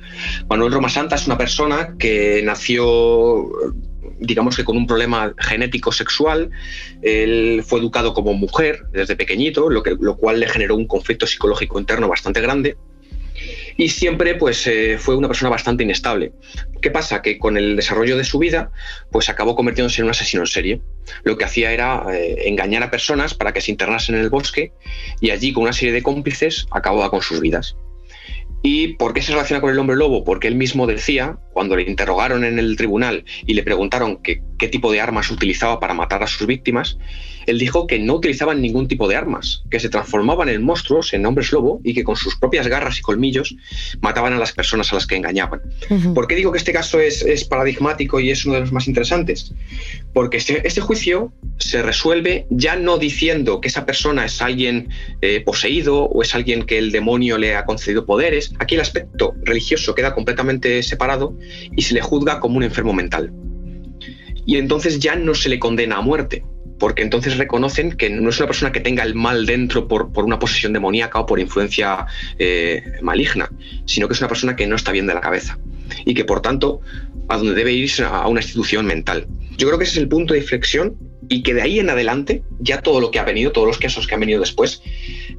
Manuel 0.48 0.72
Romasanta 0.72 1.16
es 1.16 1.26
una 1.26 1.36
persona 1.36 1.94
que 1.98 2.40
nació 2.42 3.50
digamos 4.18 4.56
que 4.56 4.64
con 4.64 4.76
un 4.76 4.86
problema 4.86 5.34
genético 5.38 5.92
sexual, 5.92 6.50
él 7.02 7.62
fue 7.66 7.80
educado 7.80 8.14
como 8.14 8.34
mujer 8.34 8.84
desde 8.92 9.16
pequeñito, 9.16 9.70
lo, 9.70 9.82
que, 9.82 9.96
lo 9.98 10.16
cual 10.16 10.40
le 10.40 10.48
generó 10.48 10.76
un 10.76 10.86
conflicto 10.86 11.26
psicológico 11.26 11.78
interno 11.78 12.08
bastante 12.08 12.40
grande 12.40 12.76
y 13.76 13.88
siempre 13.88 14.34
pues 14.34 14.66
eh, 14.66 14.98
fue 14.98 15.16
una 15.16 15.28
persona 15.28 15.50
bastante 15.50 15.82
inestable. 15.82 16.32
¿Qué 16.80 16.90
pasa? 16.90 17.22
Que 17.22 17.38
con 17.38 17.56
el 17.56 17.76
desarrollo 17.76 18.16
de 18.16 18.24
su 18.24 18.38
vida 18.38 18.70
pues 19.10 19.28
acabó 19.28 19.56
convirtiéndose 19.56 20.00
en 20.00 20.06
un 20.06 20.10
asesino 20.10 20.42
en 20.42 20.46
serie. 20.46 20.80
Lo 21.24 21.36
que 21.36 21.44
hacía 21.44 21.72
era 21.72 22.04
eh, 22.12 22.44
engañar 22.46 22.82
a 22.82 22.90
personas 22.90 23.34
para 23.34 23.52
que 23.52 23.60
se 23.60 23.70
internasen 23.70 24.14
en 24.14 24.22
el 24.22 24.30
bosque 24.30 24.72
y 25.20 25.30
allí 25.30 25.52
con 25.52 25.64
una 25.64 25.72
serie 25.72 25.92
de 25.92 26.02
cómplices 26.02 26.66
acababa 26.70 27.10
con 27.10 27.22
sus 27.22 27.40
vidas. 27.40 27.76
¿Y 28.66 28.94
por 28.94 29.12
qué 29.12 29.20
se 29.20 29.32
relaciona 29.32 29.60
con 29.60 29.68
el 29.68 29.78
hombre 29.78 29.94
lobo? 29.94 30.24
Porque 30.24 30.48
él 30.48 30.54
mismo 30.54 30.86
decía, 30.86 31.36
cuando 31.52 31.76
le 31.76 31.82
interrogaron 31.82 32.44
en 32.44 32.58
el 32.58 32.78
tribunal 32.78 33.26
y 33.44 33.52
le 33.52 33.62
preguntaron 33.62 34.22
qué 34.22 34.68
tipo 34.68 34.90
de 34.90 35.02
armas 35.02 35.30
utilizaba 35.30 35.78
para 35.80 35.92
matar 35.92 36.22
a 36.22 36.26
sus 36.26 36.46
víctimas, 36.46 36.96
él 37.46 37.58
dijo 37.58 37.86
que 37.86 37.98
no 37.98 38.14
utilizaban 38.14 38.60
ningún 38.60 38.88
tipo 38.88 39.08
de 39.08 39.16
armas, 39.16 39.64
que 39.70 39.80
se 39.80 39.88
transformaban 39.88 40.48
en 40.48 40.62
monstruos, 40.62 41.12
en 41.12 41.26
hombres 41.26 41.52
lobo, 41.52 41.80
y 41.84 41.94
que 41.94 42.04
con 42.04 42.16
sus 42.16 42.36
propias 42.36 42.66
garras 42.68 42.98
y 42.98 43.02
colmillos 43.02 43.54
mataban 44.00 44.32
a 44.32 44.38
las 44.38 44.52
personas 44.52 44.92
a 44.92 44.96
las 44.96 45.06
que 45.06 45.16
engañaban. 45.16 45.60
¿Por 46.14 46.26
qué 46.26 46.34
digo 46.34 46.52
que 46.52 46.58
este 46.58 46.72
caso 46.72 47.00
es, 47.00 47.44
paradigmático 47.44 48.20
y 48.20 48.30
es 48.30 48.44
uno 48.46 48.54
de 48.54 48.60
los 48.60 48.72
más 48.72 48.88
interesantes? 48.88 49.52
Porque 50.12 50.38
este, 50.38 50.66
este, 50.66 50.80
juicio 50.80 51.32
se 51.58 51.82
resuelve 51.82 52.46
ya 52.50 52.76
no 52.76 52.98
diciendo 52.98 53.60
que 53.60 53.68
esa 53.68 53.84
persona 53.84 54.24
es 54.24 54.40
alguien 54.40 54.88
eh, 55.20 55.40
poseído 55.40 56.04
o 56.04 56.22
es 56.22 56.34
alguien 56.34 56.64
que 56.64 56.78
el 56.78 56.92
demonio 56.92 57.36
le 57.38 57.56
ha 57.56 57.64
concedido 57.64 58.06
poderes. 58.06 58.53
Aquí 58.58 58.74
el 58.74 58.80
aspecto 58.80 59.34
religioso 59.42 59.94
queda 59.94 60.14
completamente 60.14 60.82
separado 60.82 61.36
y 61.76 61.82
se 61.82 61.94
le 61.94 62.00
juzga 62.00 62.40
como 62.40 62.56
un 62.56 62.62
enfermo 62.62 62.92
mental. 62.92 63.32
Y 64.46 64.56
entonces 64.56 64.98
ya 64.98 65.16
no 65.16 65.34
se 65.34 65.48
le 65.48 65.58
condena 65.58 65.96
a 65.96 66.00
muerte, 66.00 66.44
porque 66.78 67.02
entonces 67.02 67.38
reconocen 67.38 67.92
que 67.92 68.10
no 68.10 68.30
es 68.30 68.38
una 68.38 68.46
persona 68.46 68.72
que 68.72 68.80
tenga 68.80 69.02
el 69.02 69.14
mal 69.14 69.46
dentro 69.46 69.88
por, 69.88 70.12
por 70.12 70.24
una 70.24 70.38
posesión 70.38 70.72
demoníaca 70.72 71.20
o 71.20 71.26
por 71.26 71.40
influencia 71.40 72.06
eh, 72.38 72.82
maligna, 73.02 73.50
sino 73.86 74.06
que 74.06 74.14
es 74.14 74.20
una 74.20 74.28
persona 74.28 74.56
que 74.56 74.66
no 74.66 74.76
está 74.76 74.92
bien 74.92 75.06
de 75.06 75.14
la 75.14 75.20
cabeza 75.20 75.58
y 76.04 76.14
que 76.14 76.24
por 76.24 76.40
tanto 76.40 76.80
a 77.28 77.36
donde 77.36 77.54
debe 77.54 77.72
irse 77.72 78.04
a 78.04 78.26
una 78.28 78.40
institución 78.40 78.86
mental. 78.86 79.26
Yo 79.56 79.66
creo 79.66 79.78
que 79.78 79.84
ese 79.84 79.94
es 79.94 79.98
el 79.98 80.08
punto 80.08 80.34
de 80.34 80.40
inflexión 80.40 80.96
y 81.34 81.42
que 81.42 81.52
de 81.52 81.62
ahí 81.62 81.80
en 81.80 81.90
adelante 81.90 82.44
ya 82.60 82.80
todo 82.80 83.00
lo 83.00 83.10
que 83.10 83.18
ha 83.18 83.24
venido, 83.24 83.50
todos 83.50 83.66
los 83.66 83.78
casos 83.78 84.06
que 84.06 84.14
han 84.14 84.20
venido 84.20 84.40
después, 84.40 84.82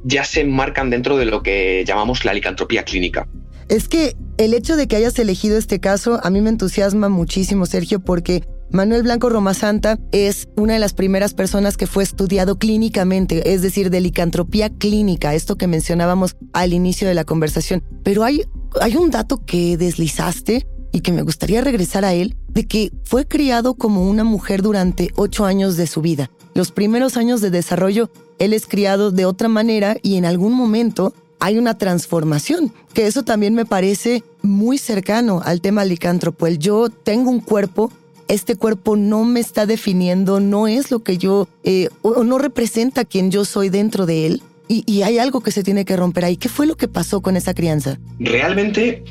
ya 0.04 0.24
se 0.24 0.42
enmarcan 0.42 0.90
dentro 0.90 1.16
de 1.16 1.24
lo 1.24 1.42
que 1.42 1.84
llamamos 1.86 2.26
la 2.26 2.34
licantropía 2.34 2.84
clínica. 2.84 3.26
Es 3.70 3.88
que 3.88 4.14
el 4.36 4.52
hecho 4.52 4.76
de 4.76 4.86
que 4.86 4.96
hayas 4.96 5.18
elegido 5.18 5.56
este 5.56 5.80
caso 5.80 6.20
a 6.22 6.28
mí 6.28 6.42
me 6.42 6.50
entusiasma 6.50 7.08
muchísimo, 7.08 7.64
Sergio, 7.64 8.00
porque 8.00 8.42
Manuel 8.70 9.04
Blanco 9.04 9.30
Romasanta 9.30 9.98
es 10.12 10.48
una 10.54 10.74
de 10.74 10.80
las 10.80 10.92
primeras 10.92 11.32
personas 11.32 11.78
que 11.78 11.86
fue 11.86 12.02
estudiado 12.02 12.58
clínicamente, 12.58 13.54
es 13.54 13.62
decir, 13.62 13.88
de 13.88 14.02
licantropía 14.02 14.68
clínica, 14.68 15.34
esto 15.34 15.56
que 15.56 15.66
mencionábamos 15.66 16.36
al 16.52 16.74
inicio 16.74 17.08
de 17.08 17.14
la 17.14 17.24
conversación. 17.24 17.82
Pero 18.04 18.22
hay, 18.22 18.42
hay 18.82 18.96
un 18.96 19.10
dato 19.10 19.44
que 19.46 19.78
deslizaste 19.78 20.66
y 20.96 21.02
que 21.02 21.12
me 21.12 21.20
gustaría 21.20 21.60
regresar 21.60 22.06
a 22.06 22.14
él, 22.14 22.36
de 22.48 22.66
que 22.66 22.90
fue 23.04 23.28
criado 23.28 23.74
como 23.74 24.08
una 24.08 24.24
mujer 24.24 24.62
durante 24.62 25.10
ocho 25.14 25.44
años 25.44 25.76
de 25.76 25.86
su 25.86 26.00
vida. 26.00 26.30
Los 26.54 26.72
primeros 26.72 27.18
años 27.18 27.42
de 27.42 27.50
desarrollo, 27.50 28.08
él 28.38 28.54
es 28.54 28.66
criado 28.66 29.10
de 29.10 29.26
otra 29.26 29.48
manera 29.48 29.98
y 30.02 30.16
en 30.16 30.24
algún 30.24 30.54
momento 30.54 31.12
hay 31.38 31.58
una 31.58 31.76
transformación, 31.76 32.72
que 32.94 33.06
eso 33.06 33.24
también 33.24 33.52
me 33.52 33.66
parece 33.66 34.24
muy 34.40 34.78
cercano 34.78 35.42
al 35.44 35.60
tema 35.60 35.84
licántropo. 35.84 36.46
El 36.46 36.58
yo 36.58 36.88
tengo 36.88 37.30
un 37.30 37.40
cuerpo 37.40 37.92
este 38.28 38.56
cuerpo 38.56 38.96
no 38.96 39.24
me 39.24 39.38
está 39.38 39.66
definiendo, 39.66 40.40
no 40.40 40.66
es 40.66 40.90
lo 40.90 41.04
que 41.04 41.18
yo, 41.18 41.46
eh, 41.62 41.90
o 42.02 42.24
no 42.24 42.38
representa 42.38 43.04
quien 43.04 43.30
yo 43.30 43.44
soy 43.44 43.68
dentro 43.68 44.06
de 44.06 44.26
él. 44.26 44.42
Y, 44.68 45.02
hay 45.02 45.18
algo 45.18 45.42
que 45.42 45.52
se 45.52 45.62
tiene 45.62 45.84
que 45.84 45.94
romper 45.94 46.24
ahí. 46.24 46.36
¿Qué 46.36 46.48
fue 46.48 46.66
lo 46.66 46.76
que 46.76 46.88
pasó 46.88 47.20
con 47.20 47.36
esa 47.36 47.54
crianza? 47.54 48.00
Realmente 48.18 49.04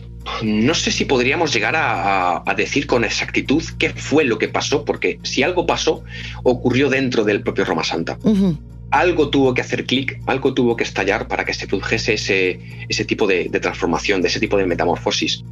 no 0.43 0.73
sé 0.73 0.91
si 0.91 1.05
podríamos 1.05 1.53
llegar 1.53 1.75
a, 1.77 2.43
decir 2.55 2.87
con 2.87 3.03
exactitud 3.03 3.63
qué 3.77 3.89
fue 3.89 4.23
lo 4.23 4.37
que 4.37 4.47
pasó, 4.47 4.85
porque 4.85 5.19
si 5.23 5.43
algo 5.43 5.65
pasó, 5.65 6.03
ocurrió 6.43 6.89
dentro 6.89 7.23
del 7.23 7.41
propio 7.41 7.65
Roma 7.65 7.83
Santa. 7.83 8.17
Algo 8.91 9.29
tuvo 9.29 9.53
que 9.53 9.61
hacer 9.61 9.85
clic, 9.85 10.21
algo 10.25 10.53
tuvo 10.53 10.75
que 10.75 10.83
estallar 10.83 11.27
para 11.27 11.43
que 11.43 11.53
se 11.53 11.67
produjese 11.67 12.13
ese, 12.13 12.59
ese 12.87 13.05
tipo 13.05 13.27
de, 13.27 13.49
de, 13.49 13.59
transformación, 13.59 14.21
de 14.21 14.29
ese 14.29 14.39
tipo 14.39 14.57
de 14.57 14.65
metamorfosis. 14.65 15.43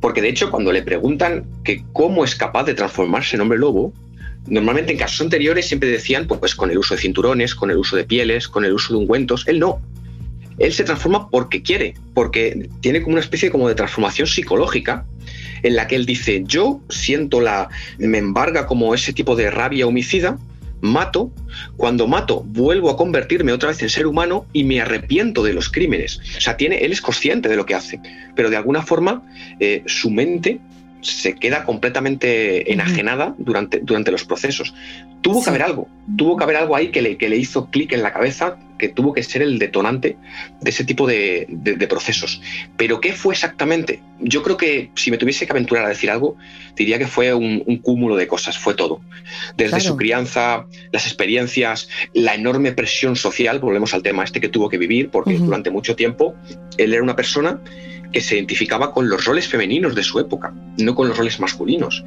Porque 0.00 0.22
de 0.22 0.28
hecho, 0.28 0.50
cuando 0.50 0.72
le 0.72 0.82
preguntan 0.82 1.44
que 1.64 1.84
cómo 1.92 2.24
es 2.24 2.34
capaz 2.34 2.64
de 2.64 2.74
transformarse 2.74 3.36
en 3.36 3.42
hombre 3.42 3.58
lobo, 3.58 3.92
normalmente 4.46 4.92
en 4.92 4.98
casos 4.98 5.20
anteriores 5.20 5.66
siempre 5.66 5.88
decían, 5.88 6.26
pues 6.26 6.54
con 6.54 6.70
el 6.70 6.78
uso 6.78 6.94
de 6.94 7.00
cinturones, 7.00 7.54
con 7.54 7.70
el 7.70 7.76
uso 7.76 7.96
de 7.96 8.04
pieles, 8.04 8.48
con 8.48 8.64
el 8.64 8.72
uso 8.72 8.92
de 8.92 9.00
ungüentos. 9.00 9.46
Él 9.46 9.58
no. 9.58 9.80
Él 10.58 10.72
se 10.72 10.84
transforma 10.84 11.28
porque 11.30 11.62
quiere, 11.62 11.94
porque 12.14 12.68
tiene 12.80 13.02
como 13.02 13.14
una 13.14 13.20
especie 13.20 13.50
como 13.50 13.68
de 13.68 13.74
transformación 13.74 14.26
psicológica 14.26 15.04
en 15.62 15.76
la 15.76 15.86
que 15.86 15.96
él 15.96 16.06
dice, 16.06 16.42
yo 16.46 16.80
siento 16.88 17.40
la, 17.40 17.68
me 17.98 18.18
embarga 18.18 18.66
como 18.66 18.94
ese 18.94 19.12
tipo 19.12 19.36
de 19.36 19.50
rabia 19.50 19.86
homicida, 19.86 20.38
mato, 20.80 21.30
cuando 21.76 22.08
mato 22.08 22.42
vuelvo 22.44 22.90
a 22.90 22.96
convertirme 22.96 23.52
otra 23.52 23.68
vez 23.68 23.80
en 23.82 23.88
ser 23.88 24.06
humano 24.06 24.46
y 24.52 24.64
me 24.64 24.80
arrepiento 24.80 25.42
de 25.44 25.54
los 25.54 25.70
crímenes. 25.70 26.20
O 26.36 26.40
sea, 26.40 26.56
tiene, 26.56 26.78
él 26.78 26.92
es 26.92 27.00
consciente 27.00 27.48
de 27.48 27.56
lo 27.56 27.64
que 27.64 27.74
hace, 27.74 28.00
pero 28.34 28.50
de 28.50 28.56
alguna 28.56 28.82
forma 28.82 29.22
eh, 29.60 29.84
su 29.86 30.10
mente 30.10 30.60
se 31.02 31.34
queda 31.34 31.64
completamente 31.64 32.72
enajenada 32.72 33.34
durante, 33.38 33.80
durante 33.80 34.10
los 34.10 34.24
procesos. 34.24 34.74
Tuvo 35.20 35.42
que 35.42 35.50
haber 35.50 35.62
algo, 35.62 35.88
tuvo 36.16 36.36
que 36.36 36.44
haber 36.44 36.56
algo 36.56 36.74
ahí 36.74 36.88
que 36.88 37.02
le, 37.02 37.16
que 37.16 37.28
le 37.28 37.36
hizo 37.36 37.70
clic 37.70 37.92
en 37.92 38.02
la 38.02 38.12
cabeza, 38.12 38.56
que 38.78 38.88
tuvo 38.88 39.12
que 39.12 39.22
ser 39.22 39.42
el 39.42 39.60
detonante 39.60 40.16
de 40.60 40.70
ese 40.70 40.84
tipo 40.84 41.06
de, 41.06 41.46
procesos. 41.88 42.40
Pero 42.76 43.00
¿qué 43.00 43.12
fue 43.12 43.34
exactamente? 43.34 44.00
Yo 44.18 44.42
creo 44.42 44.56
que 44.56 44.90
si 44.96 45.10
me 45.12 45.18
tuviese 45.18 45.46
que 45.46 45.52
aventurar 45.52 45.84
a 45.84 45.88
decir 45.88 46.10
algo, 46.10 46.36
diría 46.74 46.98
que 46.98 47.06
fue 47.06 47.32
un, 47.32 47.60
cúmulo 47.82 48.16
de 48.16 48.26
cosas, 48.26 48.58
fue 48.58 48.74
todo. 48.74 49.00
Desde 49.56 49.80
su 49.80 49.96
crianza, 49.96 50.66
las 50.90 51.06
experiencias, 51.06 51.88
la 52.12 52.34
enorme 52.34 52.72
presión 52.72 53.14
social, 53.14 53.60
volvemos 53.60 53.94
al 53.94 54.02
tema 54.02 54.24
este 54.24 54.40
que 54.40 54.48
tuvo 54.48 54.68
que 54.68 54.78
vivir, 54.78 55.10
porque 55.10 55.38
durante 55.38 55.70
mucho 55.70 55.94
tiempo 55.94 56.34
él 56.76 56.92
era 56.92 57.02
una 57.02 57.14
persona 57.14 57.60
que 58.12 58.20
se 58.20 58.36
identificaba 58.36 58.92
con 58.92 59.08
los 59.08 59.24
roles 59.24 59.48
femeninos 59.48 59.94
de 59.94 60.02
su 60.02 60.20
época, 60.20 60.52
no 60.78 60.94
con 60.94 61.08
los 61.08 61.16
roles 61.16 61.40
masculinos 61.40 62.04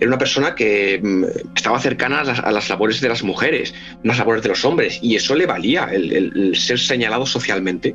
era 0.00 0.08
una 0.08 0.18
persona 0.18 0.54
que 0.54 0.98
mm, 1.02 1.24
estaba 1.54 1.78
cercana 1.78 2.20
a 2.20 2.50
las, 2.50 2.68
labores 2.70 3.00
de 3.00 3.08
las 3.08 3.22
mujeres, 3.22 3.74
no 4.02 4.10
a 4.10 4.12
las 4.12 4.18
labores 4.18 4.42
de 4.42 4.48
los 4.48 4.64
hombres, 4.64 4.98
y 5.02 5.14
eso 5.14 5.34
le 5.34 5.44
valía, 5.44 5.90
el, 5.92 6.56
ser 6.56 6.78
señalado 6.78 7.26
socialmente 7.26 7.94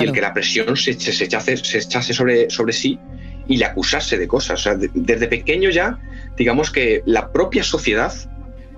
y 0.00 0.04
el 0.04 0.12
que 0.12 0.20
la 0.20 0.34
presión 0.34 0.76
se, 0.76 0.94
se, 0.94 1.24
echase, 1.24 2.12
sobre, 2.12 2.50
sobre 2.50 2.72
sí 2.72 2.98
y 3.46 3.56
le 3.56 3.66
acusase 3.66 4.18
de 4.18 4.26
cosas. 4.26 4.68
desde 4.94 5.28
pequeño 5.28 5.70
ya, 5.70 5.98
digamos 6.36 6.70
que 6.70 7.02
la 7.06 7.30
propia 7.30 7.62
sociedad 7.62 8.12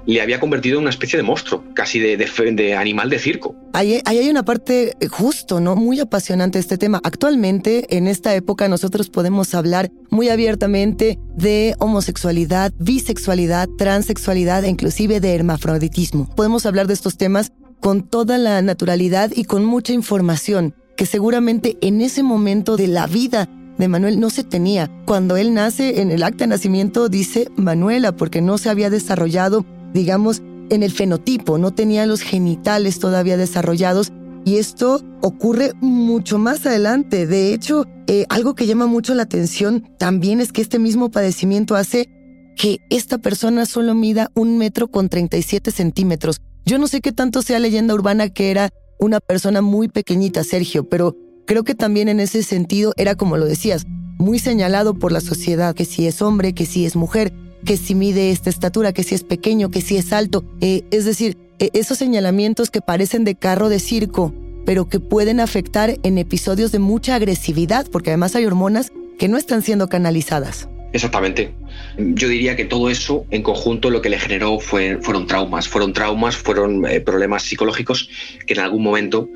le 0.07 0.23
había 0.23 0.40
convertido 0.40 0.79
en 0.79 0.83
una 0.83 0.90
especie 0.90 1.16
de 1.16 1.23
monstruo, 1.23 1.64
casi 1.75 1.99
de, 1.99 2.16
de, 2.16 2.75
animal 2.75 3.11
de 3.11 3.19
circo. 3.19 3.55
Ahí, 3.73 4.01
hay 4.05 4.29
una 4.29 4.45
parte 4.45 4.95
eh, 5.01 5.09
justo, 5.09 5.61
¿no? 5.61 5.77
Muy 5.77 6.01
apasionante 6.01 6.59
este 6.59 6.79
tema. 6.79 7.01
Actualmente, 7.03 7.97
en 7.97 8.07
esta 8.07 8.35
época, 8.35 8.69
nosotros 8.69 9.11
podemos 9.11 9.55
hablar 9.55 9.90
muy 10.11 10.29
abiertamente 10.29 11.19
de 11.37 11.75
homosexualidad, 11.79 12.73
bisexualidad, 12.79 13.69
transexualidad 13.77 14.64
e 14.64 14.69
inclusive 14.69 15.21
de 15.21 15.35
hermafroditismo. 15.35 16.29
Podemos 16.35 16.66
hablar 16.66 16.87
de 16.87 16.95
estos 16.95 17.16
temas 17.16 17.53
con 17.81 18.03
toda 18.03 18.38
la 18.38 18.62
naturalidad 18.62 19.33
y 19.35 19.45
con 19.45 19.64
mucha 19.64 19.92
información 19.92 20.75
que 20.97 21.07
seguramente 21.07 21.77
en 21.83 22.01
ese 22.01 22.23
momento 22.23 22.77
de 22.77 22.88
la 22.88 23.07
vida 23.07 23.49
de 23.77 23.88
Manuel 23.88 24.19
no 24.19 24.31
se 24.31 24.45
tenía. 24.45 24.90
Cuando 25.05 25.37
él 25.37 25.53
nace, 25.53 26.01
en 26.01 26.11
el 26.11 26.23
acta 26.23 26.45
de 26.45 26.49
nacimiento 26.49 27.09
dice 27.09 27.49
Manuela, 27.57 28.16
porque 28.16 28.40
no 28.40 28.57
se 28.57 28.71
había 28.71 28.88
desarrollado 28.88 29.66
digamos, 29.96 30.42
en 30.70 30.82
el 30.82 30.92
fenotipo, 30.92 31.59
no 31.59 31.72
tenía 31.72 32.06
los 32.06 32.20
genitales 32.20 32.98
todavía 32.98 33.37
desarrollados 33.37 34.12
y 34.44 34.59
esto 34.59 35.02
ocurre 35.22 35.72
mucho 35.80 36.38
más 36.38 36.66
adelante. 36.66 37.26
De 37.26 37.52
hecho, 37.52 37.85
eh, 38.06 38.26
algo 38.28 38.54
que 38.54 38.66
llama 38.66 38.87
mucho 38.87 39.14
la 39.14 39.24
atención 39.24 39.88
también 39.98 40.40
es 40.40 40.52
que 40.52 40.62
este 40.62 40.78
mismo 40.78 41.11
padecimiento 41.11 41.74
hace 41.74 42.09
que 42.56 42.78
esta 42.90 43.18
persona 43.18 43.66
solo 43.66 43.94
mida 43.94 44.30
un 44.35 44.59
metro 44.59 44.88
con 44.88 45.09
37 45.09 45.70
centímetros. 45.70 46.40
Yo 46.64 46.78
no 46.78 46.88
sé 46.88 47.00
qué 47.00 47.12
tanto 47.12 47.42
sea 47.42 47.59
leyenda 47.59 47.94
urbana 47.94 48.28
que 48.28 48.50
era 48.50 48.70
una 48.98 49.20
persona 49.20 49.62
muy 49.62 49.88
pequeñita, 49.88 50.44
Sergio, 50.44 50.88
pero 50.88 51.16
creo 51.46 51.64
que 51.64 51.74
también 51.74 52.09
en 52.09 52.20
ese 52.20 52.42
sentido 52.42 52.92
era 52.96 53.14
como 53.14 53.37
lo 53.37 53.46
decías, 53.46 53.85
muy 54.18 54.38
señalado 54.38 54.94
por 54.94 55.12
la 55.12 55.20
sociedad, 55.20 55.74
que 55.74 55.85
si 55.85 56.06
es 56.06 56.22
hombre, 56.22 56.54
que 56.54 56.66
si 56.66 56.87
es 56.87 56.96
mujer, 56.96 57.32
que 57.64 57.77
si 57.77 57.95
mide 57.95 58.31
esta 58.31 58.51
estatura, 58.51 58.92
que 58.92 59.03
si 59.03 59.14
es 59.14 59.25
pequeño, 59.25 59.71
que 59.71 59.81
si 59.81 59.97
es 59.97 60.12
alto. 60.12 60.45
Eh, 60.61 60.85
es 60.90 61.05
decir, 61.05 61.37
e, 61.59 61.71
esos 61.73 61.99
señalamientos 61.99 62.71
que 62.71 62.81
parecen 62.81 63.25
de 63.25 63.35
carro 63.35 63.69
de 63.69 63.81
circo, 63.81 64.35
pero 64.64 64.88
que 64.88 65.01
pueden 65.01 65.40
afectar 65.40 65.97
en 66.03 66.19
episodios 66.19 66.73
de 66.73 66.79
mucha 66.79 67.14
agresividad, 67.14 67.87
porque 67.90 68.11
además 68.11 68.35
hay 68.37 68.47
hormonas 68.47 68.92
que 69.19 69.29
no 69.29 69.37
están 69.37 69.62
siendo 69.62 69.88
canalizadas. 69.88 70.69
Exactamente. 70.92 71.53
Yo 71.99 72.29
diría 72.29 72.57
que 72.57 72.64
todo 72.64 72.88
eso 72.88 73.27
en 73.31 73.42
conjunto 73.42 73.90
lo 73.90 74.01
que 74.01 74.09
le 74.09 74.19
generó 74.19 74.59
fue, 74.61 74.99
fueron 75.03 75.27
traumas, 75.27 75.69
fueron 75.69 75.92
traumas, 75.92 76.37
fueron 76.37 76.87
eh, 76.87 77.01
problemas 77.01 77.42
psicológicos 77.42 78.09
que 78.47 78.55
en 78.55 78.61
algún 78.61 78.83
momento 78.83 79.29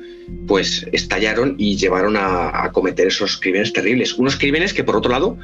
pues 0.47 0.87
estallaron 0.91 1.55
y 1.57 1.77
llevaron 1.77 2.15
a, 2.17 2.71
cometer 2.73 3.07
esos 3.07 3.37
crímenes 3.37 3.73
terribles. 3.73 4.13
Unos 4.13 4.37
crímenes 4.37 4.73
que 4.73 4.83
por 4.83 4.95
otro 4.95 5.11
lado, 5.11 5.37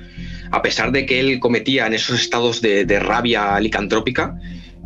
a 0.52 0.62
pesar 0.62 0.92
de 0.92 1.06
que 1.06 1.20
él 1.20 1.40
cometía 1.40 1.88
en 1.88 1.94
esos 1.94 2.20
estados 2.20 2.62
de, 2.62 2.86
de 2.86 3.00
rabia 3.00 3.60
licantrópica, 3.60 4.36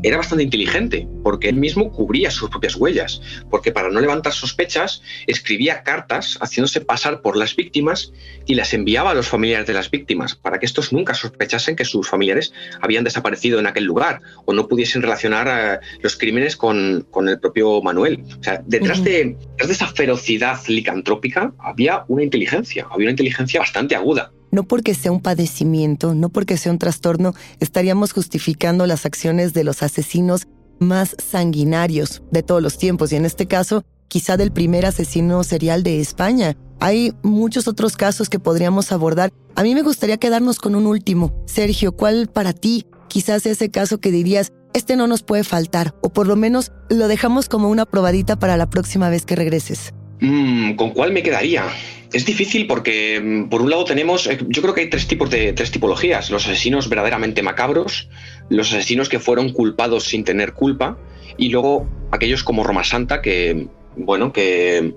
era 0.03 0.17
bastante 0.17 0.43
inteligente, 0.43 1.07
porque 1.23 1.49
él 1.49 1.55
mismo 1.55 1.91
cubría 1.91 2.31
sus 2.31 2.49
propias 2.49 2.75
huellas, 2.75 3.21
porque 3.49 3.71
para 3.71 3.89
no 3.89 4.01
levantar 4.01 4.33
sospechas 4.33 5.03
escribía 5.27 5.83
cartas 5.83 6.39
haciéndose 6.41 6.81
pasar 6.81 7.21
por 7.21 7.37
las 7.37 7.55
víctimas 7.55 8.11
y 8.47 8.55
las 8.55 8.73
enviaba 8.73 9.11
a 9.11 9.13
los 9.13 9.27
familiares 9.27 9.67
de 9.67 9.73
las 9.73 9.91
víctimas, 9.91 10.35
para 10.35 10.59
que 10.59 10.65
estos 10.65 10.91
nunca 10.91 11.13
sospechasen 11.13 11.75
que 11.75 11.85
sus 11.85 12.09
familiares 12.09 12.51
habían 12.81 13.03
desaparecido 13.03 13.59
en 13.59 13.67
aquel 13.67 13.83
lugar 13.83 14.21
o 14.45 14.53
no 14.53 14.67
pudiesen 14.67 15.03
relacionar 15.03 15.81
eh, 15.81 15.85
los 16.01 16.15
crímenes 16.17 16.55
con, 16.55 17.05
el 17.27 17.39
propio 17.39 17.81
Manuel. 17.81 18.23
O 18.39 18.43
sea, 18.43 18.63
detrás, 18.65 19.03
de, 19.03 19.37
detrás 19.51 19.67
de 19.67 19.73
esa 19.73 19.87
ferocidad 19.87 20.57
licantrópica 20.67 21.53
había 21.59 22.05
una 22.07 22.23
inteligencia, 22.23 22.87
había 22.89 23.05
una 23.05 23.11
inteligencia 23.11 23.59
bastante 23.59 23.95
aguda 23.95 24.31
no 24.51 24.63
porque 24.63 24.93
sea 24.93 25.11
un 25.11 25.21
padecimiento, 25.21 26.13
no 26.13 26.29
porque 26.29 26.57
sea 26.57 26.71
un 26.71 26.77
trastorno, 26.77 27.33
estaríamos 27.59 28.13
justificando 28.13 28.85
las 28.85 29.05
acciones 29.05 29.53
de 29.53 29.63
los 29.63 29.83
asesinos 29.83 30.47
más 30.79 31.15
sanguinarios 31.17 32.21
de 32.31 32.43
todos 32.43 32.61
los 32.61 32.77
tiempos 32.77 33.11
y 33.11 33.15
en 33.15 33.25
este 33.25 33.45
caso 33.45 33.83
quizá 34.07 34.35
del 34.35 34.51
primer 34.51 34.85
asesino 34.85 35.43
serial 35.43 35.83
de 35.83 36.01
España. 36.01 36.57
Hay 36.81 37.13
muchos 37.23 37.67
otros 37.67 37.95
casos 37.95 38.27
que 38.27 38.39
podríamos 38.39 38.91
abordar. 38.91 39.31
A 39.55 39.63
mí 39.63 39.73
me 39.73 39.83
gustaría 39.83 40.17
quedarnos 40.17 40.59
con 40.59 40.75
un 40.75 40.85
último. 40.85 41.31
Sergio, 41.45 41.93
¿cuál 41.93 42.27
para 42.27 42.51
ti 42.51 42.87
quizás 43.07 43.45
ese 43.45 43.69
caso 43.69 43.99
que 43.99 44.11
dirías, 44.11 44.51
este 44.73 44.95
no 44.95 45.07
nos 45.07 45.21
puede 45.23 45.43
faltar, 45.43 45.95
o 46.01 46.09
por 46.09 46.27
lo 46.27 46.35
menos 46.35 46.71
lo 46.89 47.07
dejamos 47.07 47.47
como 47.47 47.69
una 47.69 47.85
probadita 47.85 48.37
para 48.37 48.57
la 48.57 48.69
próxima 48.69 49.09
vez 49.09 49.25
que 49.25 49.35
regreses? 49.35 49.93
Mm, 50.21 50.75
¿Con 50.75 50.91
cuál 50.91 51.11
me 51.11 51.23
quedaría? 51.23 51.65
Es 52.13 52.25
difícil 52.25 52.67
porque, 52.67 53.19
mm, 53.19 53.49
por 53.49 53.61
un 53.61 53.69
lado, 53.69 53.83
tenemos, 53.83 54.27
eh, 54.27 54.37
yo 54.47 54.61
creo 54.61 54.73
que 54.73 54.81
hay 54.81 54.89
tres 54.89 55.07
tipos 55.07 55.29
de 55.29 55.51
tres 55.53 55.71
tipologías: 55.71 56.29
los 56.29 56.45
asesinos 56.45 56.87
verdaderamente 56.87 57.41
macabros, 57.41 58.07
los 58.49 58.71
asesinos 58.71 59.09
que 59.09 59.19
fueron 59.19 59.51
culpados 59.51 60.05
sin 60.05 60.23
tener 60.23 60.53
culpa, 60.53 60.97
y 61.37 61.49
luego 61.49 61.89
aquellos 62.11 62.43
como 62.43 62.63
Roma 62.63 62.83
Santa 62.83 63.21
que, 63.21 63.67
bueno, 63.97 64.31
que 64.31 64.93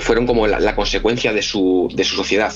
fueron 0.00 0.26
como 0.26 0.46
la, 0.46 0.74
consecuencia 0.74 1.32
de 1.32 1.42
su, 1.42 1.88
de 1.94 2.04
su 2.04 2.16
sociedad. 2.16 2.52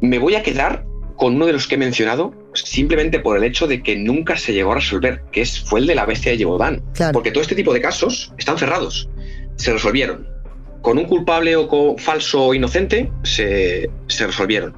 Me 0.00 0.18
voy 0.18 0.36
a 0.36 0.42
quedar 0.42 0.84
con 1.16 1.34
uno 1.34 1.46
de 1.46 1.52
los 1.52 1.66
que 1.66 1.74
he 1.74 1.78
mencionado 1.78 2.32
simplemente 2.54 3.18
por 3.18 3.36
el 3.36 3.44
hecho 3.44 3.66
de 3.66 3.82
que 3.82 3.96
nunca 3.96 4.36
se 4.36 4.52
llegó 4.52 4.72
a 4.72 4.76
resolver, 4.76 5.22
que 5.32 5.40
es, 5.40 5.60
fue 5.60 5.80
el 5.80 5.86
de 5.86 5.94
la 5.96 6.06
bestia 6.06 6.32
de 6.32 6.38
Yebodan. 6.38 6.82
Porque 7.12 7.30
todo 7.30 7.42
este 7.42 7.54
tipo 7.54 7.74
de 7.74 7.80
casos 7.80 8.32
están 8.38 8.56
cerrados, 8.56 9.10
se 9.56 9.72
resolvieron 9.72 10.37
con 10.82 10.98
un 10.98 11.04
culpable 11.04 11.56
o 11.56 11.96
falso 11.98 12.46
o 12.46 12.54
inocente 12.54 13.10
se, 13.22 13.90
resolvieron. 14.08 14.74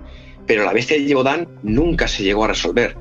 Pero 0.46 0.64
la 0.64 0.72
bestia 0.72 0.96
de 0.96 1.04
Yeodan 1.04 1.48
nunca 1.62 2.08
se 2.08 2.22
llegó 2.22 2.44
a 2.44 2.48
resolver. 2.48 2.96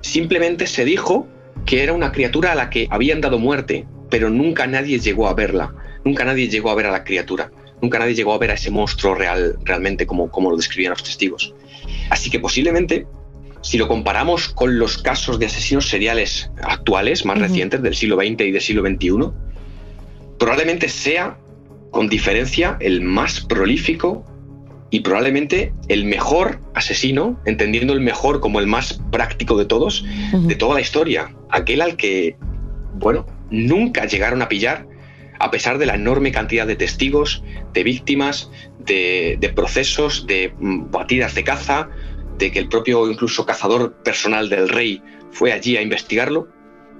Simplemente 0.00 0.66
se 0.66 0.84
dijo 0.84 1.26
que 1.64 1.82
era 1.82 1.92
una 1.92 2.12
criatura 2.12 2.52
a 2.52 2.54
la 2.54 2.70
que 2.70 2.86
habían 2.90 3.20
dado 3.20 3.38
muerte, 3.38 3.86
pero 4.08 4.30
nunca 4.30 4.66
nadie 4.66 4.98
llegó 4.98 5.28
a 5.28 5.34
verla. 5.34 5.74
Nunca 6.04 6.24
nadie 6.24 6.48
llegó 6.48 6.70
a 6.70 6.74
ver 6.74 6.86
a 6.86 6.92
la 6.92 7.04
criatura. 7.04 7.50
Nunca 7.82 7.98
nadie 7.98 8.14
llegó 8.14 8.32
a 8.32 8.38
ver 8.38 8.52
a 8.52 8.54
ese 8.54 8.70
monstruo 8.70 9.14
real, 9.14 9.58
realmente 9.64 10.06
como, 10.06 10.30
como 10.30 10.50
lo 10.50 10.56
describían 10.56 10.90
los 10.90 11.02
testigos. 11.02 11.52
Así 12.08 12.30
que 12.30 12.38
posiblemente, 12.38 13.06
si 13.60 13.76
lo 13.76 13.88
comparamos 13.88 14.48
con 14.48 14.78
los 14.78 14.98
casos 14.98 15.38
de 15.38 15.46
asesinos 15.46 15.88
seriales 15.88 16.50
actuales, 16.62 17.24
más 17.26 17.38
recientes, 17.38 17.82
del 17.82 17.94
siglo 17.94 18.16
XX 18.16 18.40
y 18.42 18.52
del 18.52 18.62
siglo 18.62 18.82
XXI, 18.82 19.30
probablemente 20.38 20.88
sea 20.88 21.38
con 21.90 22.08
diferencia 22.08 22.76
el 22.80 23.00
más 23.00 23.40
prolífico 23.40 24.24
y 24.90 25.00
probablemente 25.00 25.72
el 25.88 26.04
mejor 26.04 26.60
asesino, 26.74 27.40
entendiendo 27.44 27.92
el 27.92 28.00
mejor 28.00 28.40
como 28.40 28.60
el 28.60 28.66
más 28.66 29.00
práctico 29.10 29.56
de 29.56 29.64
todos, 29.64 30.04
de 30.32 30.54
toda 30.54 30.74
la 30.74 30.80
historia. 30.80 31.34
Aquel 31.50 31.80
al 31.80 31.96
que, 31.96 32.36
bueno, 32.94 33.26
nunca 33.50 34.06
llegaron 34.06 34.42
a 34.42 34.48
pillar, 34.48 34.86
a 35.38 35.50
pesar 35.50 35.78
de 35.78 35.86
la 35.86 35.96
enorme 35.96 36.32
cantidad 36.32 36.66
de 36.66 36.76
testigos, 36.76 37.42
de 37.72 37.82
víctimas, 37.82 38.50
de, 38.78 39.36
de 39.40 39.48
procesos, 39.50 40.26
de 40.26 40.52
mm, 40.58 40.90
batidas 40.90 41.34
de 41.34 41.44
caza, 41.44 41.88
de 42.38 42.52
que 42.52 42.58
el 42.58 42.68
propio 42.68 43.10
incluso 43.10 43.44
cazador 43.44 43.94
personal 44.02 44.48
del 44.48 44.68
rey 44.68 45.02
fue 45.30 45.52
allí 45.52 45.76
a 45.76 45.82
investigarlo. 45.82 46.48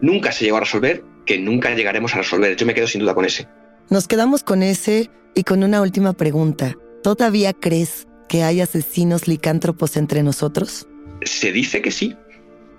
Nunca 0.01 0.33
se 0.33 0.45
llegó 0.45 0.59
a 0.59 0.61
resolver, 0.61 1.05
que 1.25 1.39
nunca 1.39 1.75
llegaremos 1.75 2.15
a 2.15 2.19
resolver. 2.19 2.57
Yo 2.57 2.67
me 2.67 2.75
quedo 2.75 2.87
sin 2.87 3.01
duda 3.01 3.15
con 3.15 3.25
ese. 3.25 3.49
Nos 3.89 4.09
quedamos 4.09 4.43
con 4.43 4.65
ese 4.65 5.11
y 5.37 5.45
con 5.45 5.63
una 5.63 5.81
última 5.81 6.13
pregunta. 6.13 6.77
¿Todavía 7.05 7.53
crees 7.53 8.09
que 8.29 8.43
hay 8.43 8.61
asesinos 8.61 9.29
licántropos 9.29 9.97
entre 9.97 10.25
nosotros? 10.25 10.89
Se 11.23 11.53
dice 11.53 11.83
que 11.83 11.93
sí. 11.93 12.17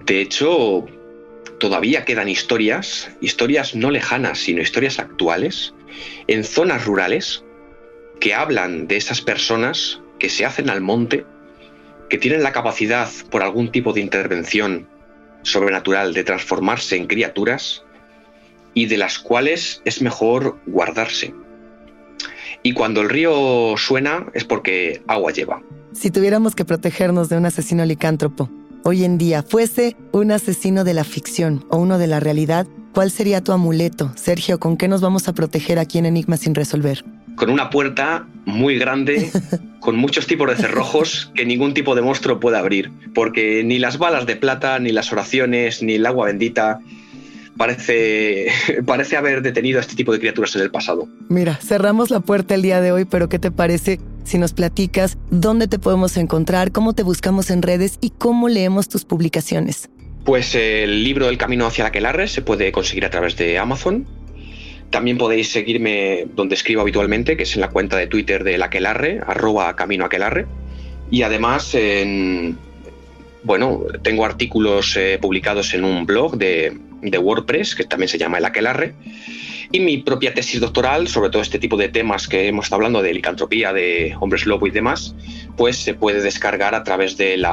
De 0.05 0.19
hecho, 0.19 0.85
todavía 1.61 2.03
quedan 2.03 2.27
historias, 2.27 3.09
historias 3.21 3.73
no 3.73 3.89
lejanas, 3.89 4.39
sino 4.39 4.61
historias 4.61 4.99
actuales, 4.99 5.73
en 6.27 6.43
zonas 6.43 6.85
rurales 6.85 7.41
que 8.19 8.33
hablan 8.33 8.89
de 8.89 8.97
esas 8.97 9.21
personas 9.21 10.01
que 10.19 10.27
se 10.27 10.45
hacen 10.45 10.69
al 10.69 10.81
monte, 10.81 11.25
que 12.09 12.17
tienen 12.17 12.43
la 12.43 12.51
capacidad 12.51 13.07
por 13.31 13.43
algún 13.43 13.71
tipo 13.71 13.93
de 13.93 14.01
intervención 14.01 14.89
sobrenatural 15.43 16.13
de 16.13 16.25
transformarse 16.25 16.97
en 16.97 17.07
criaturas 17.07 17.85
y 18.77 18.85
de 18.85 18.97
las 18.97 19.17
cuales 19.17 19.81
es 19.85 20.03
mejor 20.03 20.59
guardarse. 20.67 21.33
Y 22.61 22.73
cuando 22.73 23.01
el 23.01 23.09
río 23.09 23.73
suena 23.75 24.27
es 24.35 24.43
porque 24.43 25.01
agua 25.07 25.31
lleva. 25.31 25.63
Si 25.93 26.11
tuviéramos 26.11 26.53
que 26.53 26.63
protegernos 26.63 27.27
de 27.27 27.37
un 27.37 27.47
asesino 27.47 27.83
licántropo, 27.85 28.51
hoy 28.83 29.03
en 29.03 29.17
día 29.17 29.41
fuese 29.41 29.95
un 30.11 30.31
asesino 30.31 30.83
de 30.83 30.93
la 30.93 31.03
ficción 31.03 31.65
o 31.71 31.77
uno 31.77 31.97
de 31.97 32.05
la 32.05 32.19
realidad, 32.19 32.67
¿cuál 32.93 33.09
sería 33.09 33.43
tu 33.43 33.51
amuleto? 33.51 34.11
Sergio, 34.15 34.59
¿con 34.59 34.77
qué 34.77 34.87
nos 34.87 35.01
vamos 35.01 35.27
a 35.27 35.33
proteger 35.33 35.79
aquí 35.79 35.97
en 35.97 36.05
Enigma 36.05 36.37
sin 36.37 36.53
resolver? 36.53 37.03
Con 37.35 37.49
una 37.49 37.71
puerta 37.71 38.27
muy 38.45 38.77
grande, 38.77 39.31
con 39.79 39.95
muchos 39.95 40.27
tipos 40.27 40.47
de 40.49 40.55
cerrojos 40.55 41.31
que 41.33 41.47
ningún 41.47 41.73
tipo 41.73 41.95
de 41.95 42.03
monstruo 42.03 42.39
puede 42.39 42.59
abrir, 42.59 42.91
porque 43.15 43.63
ni 43.63 43.79
las 43.79 43.97
balas 43.97 44.27
de 44.27 44.35
plata, 44.35 44.77
ni 44.77 44.91
las 44.91 45.11
oraciones, 45.11 45.81
ni 45.81 45.95
el 45.95 46.05
agua 46.05 46.27
bendita, 46.27 46.79
parece, 47.57 48.47
parece 48.85 49.17
haber 49.17 49.41
detenido 49.41 49.79
a 49.79 49.81
este 49.81 49.95
tipo 49.95 50.11
de 50.13 50.19
criaturas 50.19 50.55
en 50.55 50.61
el 50.61 50.71
pasado. 50.71 51.07
Mira, 51.29 51.55
cerramos 51.55 52.09
la 52.09 52.19
puerta 52.19 52.55
el 52.55 52.61
día 52.61 52.81
de 52.81 52.91
hoy, 52.91 53.05
pero 53.05 53.29
¿qué 53.29 53.39
te 53.39 53.51
parece 53.51 53.99
si 54.23 54.37
nos 54.37 54.53
platicas 54.53 55.17
dónde 55.29 55.67
te 55.67 55.79
podemos 55.79 56.17
encontrar, 56.17 56.71
cómo 56.71 56.93
te 56.93 57.03
buscamos 57.03 57.49
en 57.49 57.61
redes 57.61 57.97
y 58.01 58.11
cómo 58.11 58.49
leemos 58.49 58.89
tus 58.89 59.05
publicaciones? 59.05 59.89
Pues 60.23 60.55
el 60.55 61.03
libro 61.03 61.29
El 61.29 61.37
Camino 61.37 61.65
hacia 61.65 61.85
la 61.85 61.89
Aquelarre 61.89 62.27
se 62.27 62.41
puede 62.41 62.71
conseguir 62.71 63.05
a 63.05 63.09
través 63.09 63.37
de 63.37 63.57
Amazon. 63.57 64.05
También 64.89 65.17
podéis 65.17 65.51
seguirme 65.51 66.27
donde 66.35 66.55
escribo 66.55 66.81
habitualmente, 66.81 67.37
que 67.37 67.43
es 67.43 67.55
en 67.55 67.61
la 67.61 67.69
cuenta 67.69 67.97
de 67.97 68.07
Twitter 68.07 68.43
de 68.43 68.57
la 68.57 68.65
Aquelarre, 68.65 69.21
arroba 69.25 69.75
Camino 69.75 70.05
Aquelarre. 70.05 70.45
Y 71.09 71.21
además, 71.21 71.73
en, 71.75 72.57
bueno, 73.43 73.83
tengo 74.01 74.25
artículos 74.25 74.95
eh, 74.97 75.17
publicados 75.21 75.73
en 75.73 75.83
un 75.83 76.05
blog 76.05 76.37
de, 76.37 76.77
WordPress, 77.01 77.75
que 77.75 77.83
también 77.83 78.09
se 78.09 78.17
llama 78.17 78.39
El 78.39 78.45
Aquelarre, 78.45 78.93
y 79.71 79.79
mi 79.79 79.97
propia 79.97 80.33
tesis 80.33 80.61
doctoral 80.61 81.07
sobre 81.07 81.29
todo 81.29 81.41
este 81.41 81.59
tipo 81.59 81.75
de 81.77 81.89
temas 81.89 82.27
que 82.27 82.47
hemos 82.47 82.65
estado 82.65 82.77
hablando 82.77 83.01
de 83.01 83.13
licantropía, 83.13 83.73
de 83.73 84.15
hombres 84.19 84.45
lobo 84.45 84.65
y 84.67 84.71
demás, 84.71 85.13
pues 85.57 85.77
se 85.77 85.93
puede 85.93 86.21
descargar 86.21 86.73
a 86.73 86.83
través 86.83 87.17
del 87.17 87.45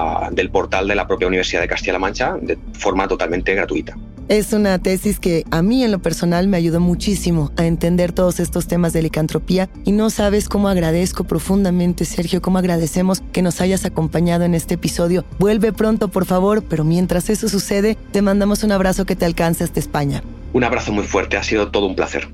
portal 0.52 0.86
de 0.86 0.94
la 0.94 1.06
propia 1.06 1.26
Universidad 1.26 1.60
de 1.60 1.68
Castilla-La 1.68 1.98
Mancha 1.98 2.36
de 2.40 2.56
forma 2.72 3.08
totalmente 3.08 3.54
gratuita. 3.54 3.96
Es 4.28 4.54
una 4.54 4.78
tesis 4.78 5.20
que 5.20 5.44
a 5.50 5.60
mí 5.60 5.84
en 5.84 5.92
lo 5.92 6.00
personal 6.00 6.48
me 6.48 6.56
ayudó 6.56 6.80
muchísimo 6.80 7.52
a 7.58 7.66
entender 7.66 8.12
todos 8.12 8.40
estos 8.40 8.66
temas 8.66 8.94
de 8.94 9.02
licantropía 9.02 9.68
y 9.84 9.92
no 9.92 10.08
sabes 10.08 10.48
cómo 10.48 10.68
agradezco 10.68 11.24
profundamente, 11.24 12.06
Sergio, 12.06 12.40
cómo 12.40 12.56
agradecemos 12.56 13.22
que 13.32 13.42
nos 13.42 13.60
hayas 13.60 13.84
acompañado 13.84 14.44
en 14.44 14.54
este 14.54 14.74
episodio. 14.74 15.26
Vuelve 15.38 15.74
pronto, 15.74 16.08
por 16.08 16.24
favor, 16.24 16.64
pero 16.64 16.84
mientras 16.84 17.28
eso 17.28 17.50
sucede, 17.50 17.98
te 18.12 18.22
mandamos 18.22 18.64
un 18.64 18.72
abrazo 18.72 19.04
que 19.04 19.14
te 19.14 19.26
alcance 19.26 19.62
hasta 19.62 19.78
España. 19.78 20.22
Un 20.54 20.64
abrazo 20.64 20.90
muy 20.90 21.04
fuerte, 21.04 21.36
ha 21.36 21.42
sido 21.42 21.70
todo 21.70 21.86
un 21.86 21.94
placer. 21.94 22.32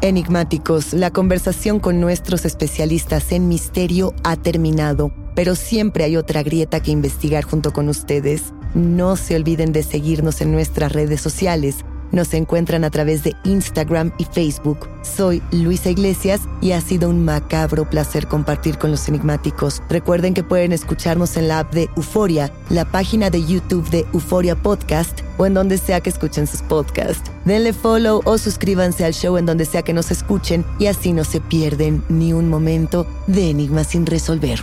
Enigmáticos, 0.00 0.94
la 0.94 1.10
conversación 1.10 1.80
con 1.80 2.00
nuestros 2.00 2.46
especialistas 2.46 3.30
en 3.30 3.46
misterio 3.46 4.14
ha 4.24 4.36
terminado, 4.36 5.12
pero 5.34 5.54
siempre 5.54 6.04
hay 6.04 6.16
otra 6.16 6.42
grieta 6.42 6.80
que 6.80 6.90
investigar 6.90 7.44
junto 7.44 7.72
con 7.72 7.88
ustedes. 7.88 8.52
No 8.74 9.16
se 9.16 9.36
olviden 9.36 9.72
de 9.72 9.82
seguirnos 9.82 10.40
en 10.40 10.52
nuestras 10.52 10.92
redes 10.92 11.20
sociales. 11.20 11.84
Nos 12.12 12.34
encuentran 12.34 12.84
a 12.84 12.90
través 12.90 13.24
de 13.24 13.34
Instagram 13.44 14.12
y 14.18 14.24
Facebook. 14.24 14.86
Soy 15.02 15.42
Luisa 15.50 15.88
Iglesias 15.88 16.42
y 16.60 16.72
ha 16.72 16.80
sido 16.82 17.08
un 17.08 17.24
macabro 17.24 17.88
placer 17.88 18.26
compartir 18.28 18.76
con 18.76 18.90
los 18.90 19.08
enigmáticos. 19.08 19.82
Recuerden 19.88 20.34
que 20.34 20.44
pueden 20.44 20.72
escucharnos 20.72 21.38
en 21.38 21.48
la 21.48 21.60
app 21.60 21.72
de 21.72 21.88
Euforia, 21.96 22.52
la 22.68 22.84
página 22.84 23.30
de 23.30 23.42
YouTube 23.42 23.88
de 23.88 24.04
Euforia 24.12 24.54
Podcast 24.54 25.20
o 25.38 25.46
en 25.46 25.54
donde 25.54 25.78
sea 25.78 26.02
que 26.02 26.10
escuchen 26.10 26.46
sus 26.46 26.60
podcasts. 26.60 27.30
Denle 27.46 27.72
follow 27.72 28.20
o 28.26 28.36
suscríbanse 28.36 29.06
al 29.06 29.14
show 29.14 29.38
en 29.38 29.46
donde 29.46 29.64
sea 29.64 29.80
que 29.80 29.94
nos 29.94 30.10
escuchen 30.10 30.66
y 30.78 30.86
así 30.86 31.14
no 31.14 31.24
se 31.24 31.40
pierden 31.40 32.04
ni 32.10 32.34
un 32.34 32.50
momento 32.50 33.06
de 33.26 33.48
enigmas 33.48 33.86
sin 33.86 34.04
resolver. 34.04 34.62